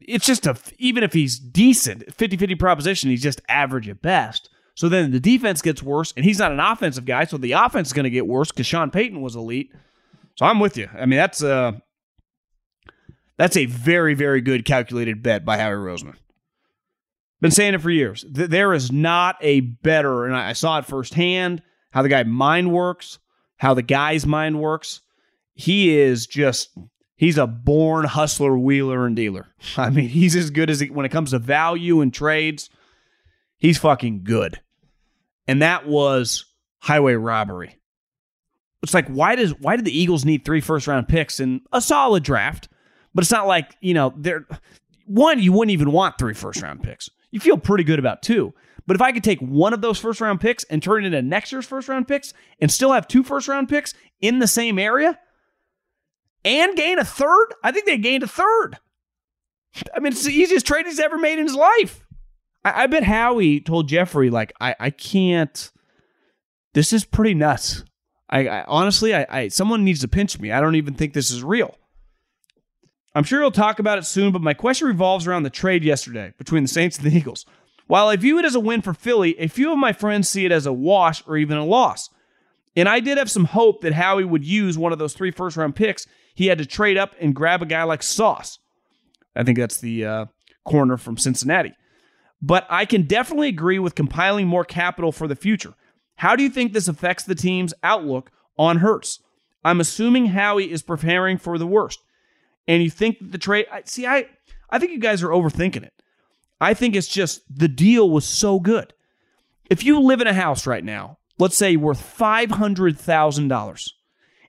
It's 0.00 0.26
just 0.26 0.46
a 0.46 0.56
even 0.78 1.02
if 1.02 1.12
he's 1.12 1.38
decent, 1.38 2.06
50-50 2.16 2.58
proposition, 2.58 3.10
he's 3.10 3.22
just 3.22 3.40
average 3.48 3.88
at 3.88 4.02
best. 4.02 4.50
So 4.76 4.88
then 4.88 5.12
the 5.12 5.20
defense 5.20 5.62
gets 5.62 5.82
worse, 5.82 6.12
and 6.16 6.24
he's 6.24 6.38
not 6.38 6.52
an 6.52 6.60
offensive 6.60 7.04
guy, 7.04 7.24
so 7.24 7.38
the 7.38 7.52
offense 7.52 7.88
is 7.88 7.92
going 7.92 8.04
to 8.04 8.10
get 8.10 8.26
worse 8.26 8.50
because 8.50 8.66
Sean 8.66 8.90
Payton 8.90 9.20
was 9.20 9.36
elite. 9.36 9.72
So 10.36 10.46
I'm 10.46 10.58
with 10.58 10.76
you. 10.76 10.88
I 10.92 11.06
mean, 11.06 11.16
that's 11.16 11.42
a 11.42 11.80
that's 13.36 13.56
a 13.56 13.66
very 13.66 14.14
very 14.14 14.40
good 14.40 14.64
calculated 14.64 15.22
bet 15.22 15.44
by 15.44 15.58
Howie 15.58 15.74
Roseman. 15.74 16.16
Been 17.44 17.50
saying 17.50 17.74
it 17.74 17.82
for 17.82 17.90
years. 17.90 18.24
There 18.26 18.72
is 18.72 18.90
not 18.90 19.36
a 19.42 19.60
better, 19.60 20.24
and 20.24 20.34
I 20.34 20.54
saw 20.54 20.78
it 20.78 20.86
firsthand 20.86 21.60
how 21.90 22.00
the 22.00 22.08
guy 22.08 22.22
mind 22.22 22.72
works, 22.72 23.18
how 23.58 23.74
the 23.74 23.82
guy's 23.82 24.24
mind 24.24 24.62
works. 24.62 25.02
He 25.52 25.94
is 25.94 26.26
just, 26.26 26.70
he's 27.16 27.36
a 27.36 27.46
born 27.46 28.06
hustler, 28.06 28.56
wheeler, 28.56 29.04
and 29.04 29.14
dealer. 29.14 29.48
I 29.76 29.90
mean, 29.90 30.08
he's 30.08 30.34
as 30.34 30.48
good 30.48 30.70
as 30.70 30.80
he, 30.80 30.88
when 30.88 31.04
it 31.04 31.10
comes 31.10 31.32
to 31.32 31.38
value 31.38 32.00
and 32.00 32.14
trades, 32.14 32.70
he's 33.58 33.76
fucking 33.76 34.24
good. 34.24 34.58
And 35.46 35.60
that 35.60 35.86
was 35.86 36.46
highway 36.78 37.12
robbery. 37.12 37.78
It's 38.82 38.94
like, 38.94 39.08
why 39.08 39.36
does 39.36 39.50
why 39.60 39.76
did 39.76 39.84
the 39.84 39.94
Eagles 39.94 40.24
need 40.24 40.46
three 40.46 40.62
first 40.62 40.86
round 40.86 41.08
picks 41.08 41.40
in 41.40 41.60
a 41.74 41.82
solid 41.82 42.22
draft? 42.22 42.70
But 43.14 43.22
it's 43.22 43.30
not 43.30 43.46
like, 43.46 43.76
you 43.82 43.92
know, 43.92 44.14
they're 44.16 44.46
one, 45.04 45.40
you 45.40 45.52
wouldn't 45.52 45.72
even 45.72 45.92
want 45.92 46.16
three 46.16 46.32
first 46.32 46.62
round 46.62 46.82
picks 46.82 47.10
you 47.34 47.40
feel 47.40 47.58
pretty 47.58 47.82
good 47.82 47.98
about 47.98 48.22
two. 48.22 48.54
But 48.86 48.94
if 48.94 49.02
I 49.02 49.10
could 49.10 49.24
take 49.24 49.40
one 49.40 49.74
of 49.74 49.80
those 49.80 49.98
first 49.98 50.20
round 50.20 50.40
picks 50.40 50.62
and 50.64 50.80
turn 50.80 51.04
it 51.04 51.08
into 51.08 51.20
next 51.20 51.50
year's 51.50 51.66
first 51.66 51.88
round 51.88 52.06
picks 52.06 52.32
and 52.60 52.70
still 52.70 52.92
have 52.92 53.08
two 53.08 53.24
first 53.24 53.48
round 53.48 53.68
picks 53.68 53.92
in 54.20 54.38
the 54.38 54.46
same 54.46 54.78
area 54.78 55.18
and 56.44 56.76
gain 56.76 57.00
a 57.00 57.04
third, 57.04 57.46
I 57.64 57.72
think 57.72 57.86
they 57.86 57.98
gained 57.98 58.22
a 58.22 58.28
third. 58.28 58.78
I 59.96 59.98
mean, 59.98 60.12
it's 60.12 60.24
the 60.24 60.32
easiest 60.32 60.64
trade 60.64 60.86
he's 60.86 61.00
ever 61.00 61.18
made 61.18 61.40
in 61.40 61.46
his 61.46 61.56
life. 61.56 62.06
I, 62.64 62.84
I 62.84 62.86
bet 62.86 63.02
Howie 63.02 63.60
told 63.60 63.88
Jeffrey, 63.88 64.30
like, 64.30 64.52
I, 64.60 64.76
I 64.78 64.90
can't, 64.90 65.72
this 66.74 66.92
is 66.92 67.04
pretty 67.04 67.34
nuts. 67.34 67.82
I, 68.30 68.46
I 68.46 68.64
honestly, 68.68 69.12
I, 69.12 69.26
I 69.28 69.48
someone 69.48 69.82
needs 69.82 70.02
to 70.02 70.08
pinch 70.08 70.38
me. 70.38 70.52
I 70.52 70.60
don't 70.60 70.76
even 70.76 70.94
think 70.94 71.14
this 71.14 71.32
is 71.32 71.42
real. 71.42 71.76
I'm 73.14 73.24
sure 73.24 73.40
he'll 73.40 73.50
talk 73.50 73.78
about 73.78 73.98
it 73.98 74.04
soon, 74.04 74.32
but 74.32 74.42
my 74.42 74.54
question 74.54 74.88
revolves 74.88 75.26
around 75.26 75.44
the 75.44 75.50
trade 75.50 75.84
yesterday 75.84 76.34
between 76.36 76.64
the 76.64 76.68
Saints 76.68 76.98
and 76.98 77.06
the 77.06 77.16
Eagles. 77.16 77.46
While 77.86 78.08
I 78.08 78.16
view 78.16 78.38
it 78.38 78.44
as 78.44 78.54
a 78.54 78.60
win 78.60 78.82
for 78.82 78.94
Philly, 78.94 79.38
a 79.38 79.46
few 79.46 79.70
of 79.70 79.78
my 79.78 79.92
friends 79.92 80.28
see 80.28 80.44
it 80.44 80.52
as 80.52 80.66
a 80.66 80.72
wash 80.72 81.22
or 81.26 81.36
even 81.36 81.56
a 81.56 81.64
loss. 81.64 82.08
And 82.76 82.88
I 82.88 83.00
did 83.00 83.18
have 83.18 83.30
some 83.30 83.44
hope 83.44 83.82
that 83.82 83.92
Howie 83.92 84.24
would 84.24 84.44
use 84.44 84.76
one 84.76 84.92
of 84.92 84.98
those 84.98 85.12
three 85.14 85.30
first 85.30 85.56
round 85.56 85.76
picks. 85.76 86.06
He 86.34 86.46
had 86.46 86.58
to 86.58 86.66
trade 86.66 86.96
up 86.96 87.14
and 87.20 87.34
grab 87.34 87.62
a 87.62 87.66
guy 87.66 87.84
like 87.84 88.02
Sauce. 88.02 88.58
I 89.36 89.44
think 89.44 89.58
that's 89.58 89.78
the 89.78 90.04
uh, 90.04 90.26
corner 90.64 90.96
from 90.96 91.16
Cincinnati. 91.16 91.72
But 92.42 92.66
I 92.68 92.84
can 92.84 93.02
definitely 93.02 93.48
agree 93.48 93.78
with 93.78 93.94
compiling 93.94 94.48
more 94.48 94.64
capital 94.64 95.12
for 95.12 95.28
the 95.28 95.36
future. 95.36 95.74
How 96.16 96.36
do 96.36 96.42
you 96.42 96.50
think 96.50 96.72
this 96.72 96.88
affects 96.88 97.24
the 97.24 97.34
team's 97.34 97.74
outlook 97.82 98.30
on 98.58 98.78
Hurts? 98.78 99.20
I'm 99.64 99.80
assuming 99.80 100.26
Howie 100.26 100.70
is 100.70 100.82
preparing 100.82 101.38
for 101.38 101.58
the 101.58 101.66
worst. 101.66 102.00
And 102.66 102.82
you 102.82 102.90
think 102.90 103.18
the 103.20 103.38
trade. 103.38 103.66
I, 103.70 103.82
see, 103.84 104.06
I 104.06 104.26
I 104.70 104.78
think 104.78 104.92
you 104.92 104.98
guys 104.98 105.22
are 105.22 105.28
overthinking 105.28 105.84
it. 105.84 105.92
I 106.60 106.74
think 106.74 106.96
it's 106.96 107.08
just 107.08 107.42
the 107.54 107.68
deal 107.68 108.10
was 108.10 108.24
so 108.24 108.60
good. 108.60 108.92
If 109.70 109.84
you 109.84 110.00
live 110.00 110.20
in 110.20 110.26
a 110.26 110.34
house 110.34 110.66
right 110.66 110.84
now, 110.84 111.18
let's 111.38 111.56
say 111.56 111.76
worth 111.76 112.00
five 112.00 112.50
hundred 112.50 112.98
thousand 112.98 113.48
dollars, 113.48 113.94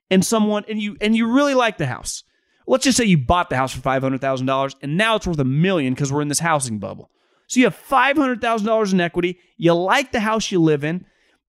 and 0.10 0.26
someone 0.26 0.64
and 0.68 0.82
you 0.82 0.98
and 1.02 1.16
you 1.16 1.32
really 1.32 1.54
like 1.54 1.78
the 1.78 1.88
house. 1.88 2.24
Let's 2.68 2.84
just 2.84 2.98
say 2.98 3.06
you 3.06 3.18
bought 3.18 3.50
the 3.50 3.58
house 3.58 3.74
for 3.74 3.82
five 3.82 4.02
hundred 4.02 4.22
thousand 4.22 4.48
dollars, 4.48 4.76
and 4.82 4.98
now 4.98 5.16
it's 5.16 5.28
worth 5.28 5.40
a 5.40 5.46
million 5.46 5.94
because 5.94 6.12
we're 6.12 6.22
in 6.22 6.30
this 6.30 6.40
housing 6.40 6.80
bubble. 6.80 7.12
So 7.48 7.60
you 7.60 7.66
have 7.66 7.76
five 7.76 8.18
hundred 8.18 8.42
thousand 8.42 8.68
dollars 8.68 8.92
in 8.94 9.00
equity. 9.02 9.40
You 9.58 9.74
like 9.74 10.12
the 10.12 10.20
house 10.20 10.52
you 10.52 10.62
live 10.62 10.84
in. 10.84 11.06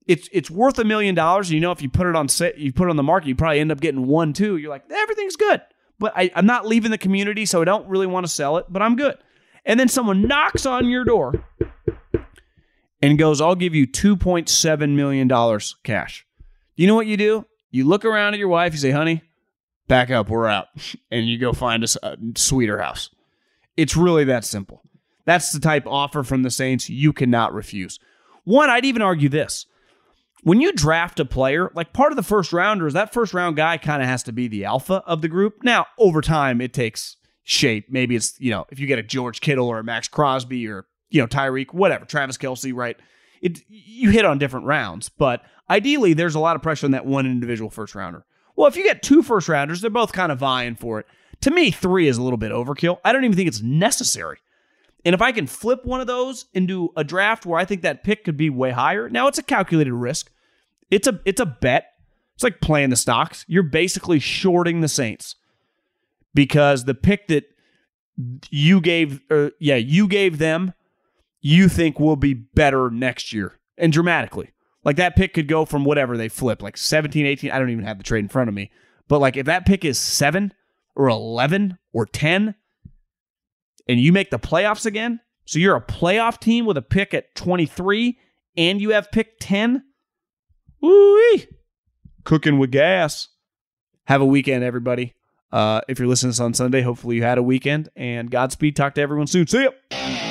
It's 0.06 0.28
it's 0.32 0.50
worth 0.50 0.78
a 0.78 0.84
million 0.84 1.14
dollars. 1.14 1.50
You 1.50 1.60
know, 1.60 1.72
if 1.72 1.82
you 1.82 1.88
put 1.88 2.06
it 2.06 2.14
on 2.16 2.28
set, 2.28 2.58
you 2.58 2.72
put 2.72 2.86
it 2.86 2.90
on 2.90 2.96
the 2.96 3.02
market, 3.02 3.28
you 3.28 3.34
probably 3.34 3.60
end 3.60 3.72
up 3.72 3.80
getting 3.80 4.06
one 4.06 4.32
two. 4.32 4.56
You're 4.56 4.70
like 4.70 4.84
everything's 4.90 5.36
good, 5.36 5.62
but 5.98 6.12
I, 6.16 6.30
I'm 6.34 6.46
not 6.46 6.66
leaving 6.66 6.90
the 6.90 6.98
community, 6.98 7.46
so 7.46 7.62
I 7.62 7.64
don't 7.64 7.88
really 7.88 8.06
want 8.06 8.26
to 8.26 8.32
sell 8.32 8.56
it. 8.56 8.66
But 8.68 8.82
I'm 8.82 8.96
good. 8.96 9.16
And 9.64 9.80
then 9.80 9.88
someone 9.88 10.26
knocks 10.28 10.66
on 10.66 10.88
your 10.88 11.04
door 11.04 11.44
and 13.02 13.18
goes, 13.18 13.40
"I'll 13.40 13.54
give 13.54 13.74
you 13.74 13.86
two 13.86 14.16
point 14.16 14.48
seven 14.48 14.96
million 14.96 15.28
dollars 15.28 15.76
cash." 15.82 16.26
Do 16.76 16.82
you 16.82 16.86
know 16.86 16.94
what 16.94 17.06
you 17.06 17.16
do? 17.16 17.46
You 17.70 17.84
look 17.84 18.04
around 18.04 18.34
at 18.34 18.38
your 18.38 18.48
wife. 18.48 18.72
You 18.72 18.78
say, 18.78 18.90
"Honey, 18.90 19.22
back 19.88 20.10
up. 20.10 20.28
We're 20.28 20.46
out," 20.46 20.68
and 21.10 21.26
you 21.26 21.38
go 21.38 21.52
find 21.52 21.84
a, 21.84 21.88
a 22.02 22.16
sweeter 22.36 22.78
house. 22.78 23.10
It's 23.76 23.96
really 23.96 24.24
that 24.24 24.44
simple. 24.44 24.82
That's 25.24 25.52
the 25.52 25.60
type 25.60 25.86
offer 25.86 26.22
from 26.22 26.42
the 26.42 26.50
Saints 26.50 26.88
you 26.88 27.12
cannot 27.12 27.52
refuse. 27.52 27.98
One, 28.44 28.70
I'd 28.70 28.84
even 28.84 29.02
argue 29.02 29.28
this. 29.28 29.66
When 30.42 30.60
you 30.60 30.72
draft 30.72 31.18
a 31.18 31.24
player, 31.24 31.70
like 31.74 31.92
part 31.92 32.12
of 32.12 32.16
the 32.16 32.22
first 32.22 32.52
rounder 32.52 32.86
is 32.86 32.94
that 32.94 33.12
first 33.12 33.34
round 33.34 33.56
guy 33.56 33.78
kind 33.78 34.02
of 34.02 34.08
has 34.08 34.22
to 34.24 34.32
be 34.32 34.48
the 34.48 34.64
alpha 34.64 35.02
of 35.06 35.22
the 35.22 35.28
group. 35.28 35.62
Now, 35.62 35.86
over 35.98 36.20
time, 36.20 36.60
it 36.60 36.72
takes 36.72 37.16
shape. 37.42 37.86
Maybe 37.88 38.16
it's, 38.16 38.38
you 38.38 38.50
know, 38.50 38.66
if 38.70 38.78
you 38.78 38.86
get 38.86 38.98
a 38.98 39.02
George 39.02 39.40
Kittle 39.40 39.68
or 39.68 39.78
a 39.78 39.84
Maxx 39.84 40.08
Crosby 40.08 40.68
or, 40.68 40.86
you 41.10 41.20
know, 41.20 41.26
Tyreek, 41.26 41.72
whatever, 41.72 42.04
Travis 42.04 42.36
Kelce, 42.36 42.74
right? 42.74 42.96
It 43.40 43.60
you 43.68 44.10
hit 44.10 44.24
on 44.24 44.38
different 44.38 44.66
rounds, 44.66 45.08
but 45.08 45.42
ideally 45.68 46.12
there's 46.12 46.34
a 46.34 46.40
lot 46.40 46.56
of 46.56 46.62
pressure 46.62 46.86
on 46.86 46.92
that 46.92 47.06
one 47.06 47.26
individual 47.26 47.70
first 47.70 47.94
rounder. 47.94 48.24
Well, 48.56 48.66
if 48.66 48.76
you 48.76 48.82
get 48.82 49.02
two 49.02 49.22
first 49.22 49.48
rounders, 49.48 49.80
they're 49.80 49.90
both 49.90 50.12
kind 50.12 50.32
of 50.32 50.38
vying 50.38 50.76
for 50.76 51.00
it. 51.00 51.06
To 51.42 51.50
me, 51.50 51.70
three 51.70 52.08
is 52.08 52.18
a 52.18 52.22
little 52.22 52.38
bit 52.38 52.52
overkill. 52.52 52.98
I 53.04 53.12
don't 53.12 53.24
even 53.24 53.36
think 53.36 53.48
it's 53.48 53.62
necessary. 53.62 54.38
And 55.04 55.14
if 55.14 55.22
I 55.22 55.32
can 55.32 55.46
flip 55.46 55.84
one 55.84 56.00
of 56.00 56.06
those 56.06 56.46
into 56.52 56.92
a 56.96 57.04
draft 57.04 57.46
where 57.46 57.60
I 57.60 57.64
think 57.64 57.82
that 57.82 58.02
pick 58.02 58.24
could 58.24 58.36
be 58.36 58.50
way 58.50 58.70
higher, 58.70 59.08
now 59.08 59.28
it's 59.28 59.38
a 59.38 59.42
calculated 59.42 59.92
risk. 59.92 60.30
It's 60.90 61.06
a 61.06 61.20
it's 61.24 61.40
a 61.40 61.46
bet. 61.46 61.92
It's 62.34 62.44
like 62.44 62.60
playing 62.60 62.90
the 62.90 62.96
stocks. 62.96 63.44
You're 63.48 63.62
basically 63.62 64.18
shorting 64.18 64.80
the 64.80 64.88
Saints 64.88 65.36
because 66.34 66.84
the 66.84 66.94
pick 66.94 67.28
that 67.28 67.44
you 68.50 68.80
gave, 68.80 69.20
or 69.30 69.52
yeah, 69.58 69.76
you 69.76 70.06
gave 70.06 70.38
them, 70.38 70.74
you 71.40 71.68
think 71.68 71.98
will 71.98 72.16
be 72.16 72.34
better 72.34 72.90
next 72.90 73.32
year 73.32 73.58
and 73.78 73.92
dramatically. 73.92 74.52
Like 74.84 74.96
that 74.96 75.16
pick 75.16 75.34
could 75.34 75.48
go 75.48 75.64
from 75.64 75.84
whatever 75.84 76.16
they 76.16 76.28
flip, 76.28 76.62
like 76.62 76.76
17, 76.76 77.26
18. 77.26 77.50
I 77.50 77.58
don't 77.58 77.70
even 77.70 77.84
have 77.84 77.98
the 77.98 78.04
trade 78.04 78.20
in 78.20 78.28
front 78.28 78.48
of 78.48 78.54
me. 78.54 78.70
But 79.08 79.20
like 79.20 79.36
if 79.36 79.46
that 79.46 79.66
pick 79.66 79.84
is 79.84 79.98
seven 79.98 80.52
or 80.94 81.08
11 81.08 81.78
or 81.92 82.06
10, 82.06 82.54
and 83.86 84.00
you 84.00 84.12
make 84.12 84.30
the 84.30 84.38
playoffs 84.38 84.86
again, 84.86 85.20
so 85.44 85.58
you're 85.58 85.76
a 85.76 85.80
playoff 85.80 86.40
team 86.40 86.66
with 86.66 86.76
a 86.76 86.82
pick 86.82 87.14
at 87.14 87.34
23 87.34 88.18
and 88.56 88.80
you 88.80 88.90
have 88.90 89.10
pick 89.12 89.38
10, 89.40 89.82
woo 90.80 91.16
cooking 92.24 92.58
with 92.58 92.70
gas. 92.70 93.28
Have 94.04 94.20
a 94.20 94.26
weekend, 94.26 94.62
everybody. 94.62 95.14
Uh, 95.50 95.80
if 95.88 95.98
you're 95.98 96.08
listening 96.08 96.32
to 96.32 96.36
this 96.36 96.40
on 96.40 96.54
Sunday, 96.54 96.82
hopefully 96.82 97.16
you 97.16 97.22
had 97.22 97.38
a 97.38 97.42
weekend 97.42 97.88
and 97.96 98.30
Godspeed. 98.30 98.76
Talk 98.76 98.94
to 98.94 99.00
everyone 99.00 99.26
soon. 99.26 99.46
See 99.46 99.62
ya. 99.62 100.25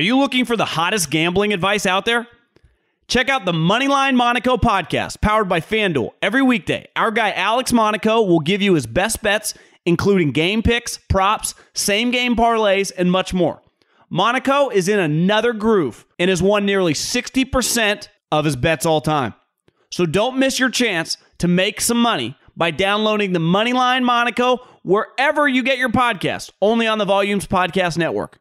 Are 0.00 0.02
you 0.02 0.16
looking 0.16 0.46
for 0.46 0.56
the 0.56 0.64
hottest 0.64 1.10
gambling 1.10 1.52
advice 1.52 1.84
out 1.84 2.06
there? 2.06 2.26
Check 3.06 3.28
out 3.28 3.44
the 3.44 3.52
Moneyline 3.52 4.14
Monaco 4.14 4.56
podcast, 4.56 5.20
powered 5.20 5.46
by 5.46 5.60
FanDuel. 5.60 6.12
Every 6.22 6.40
weekday, 6.40 6.88
our 6.96 7.10
guy 7.10 7.32
Alex 7.32 7.70
Monaco 7.70 8.22
will 8.22 8.40
give 8.40 8.62
you 8.62 8.72
his 8.72 8.86
best 8.86 9.20
bets, 9.20 9.52
including 9.84 10.32
game 10.32 10.62
picks, 10.62 10.96
props, 10.96 11.54
same 11.74 12.10
game 12.10 12.34
parlays, 12.34 12.90
and 12.96 13.12
much 13.12 13.34
more. 13.34 13.60
Monaco 14.08 14.70
is 14.70 14.88
in 14.88 14.98
another 14.98 15.52
groove 15.52 16.06
and 16.18 16.30
has 16.30 16.42
won 16.42 16.64
nearly 16.64 16.94
60% 16.94 18.08
of 18.32 18.46
his 18.46 18.56
bets 18.56 18.86
all 18.86 19.02
time. 19.02 19.34
So 19.90 20.06
don't 20.06 20.38
miss 20.38 20.58
your 20.58 20.70
chance 20.70 21.18
to 21.40 21.46
make 21.46 21.78
some 21.78 22.00
money 22.00 22.38
by 22.56 22.70
downloading 22.70 23.34
the 23.34 23.38
Moneyline 23.38 24.04
Monaco 24.04 24.66
wherever 24.82 25.46
you 25.46 25.62
get 25.62 25.76
your 25.76 25.90
podcast, 25.90 26.52
only 26.62 26.86
on 26.86 26.96
the 26.96 27.04
Volumes 27.04 27.46
Podcast 27.46 27.98
Network. 27.98 28.38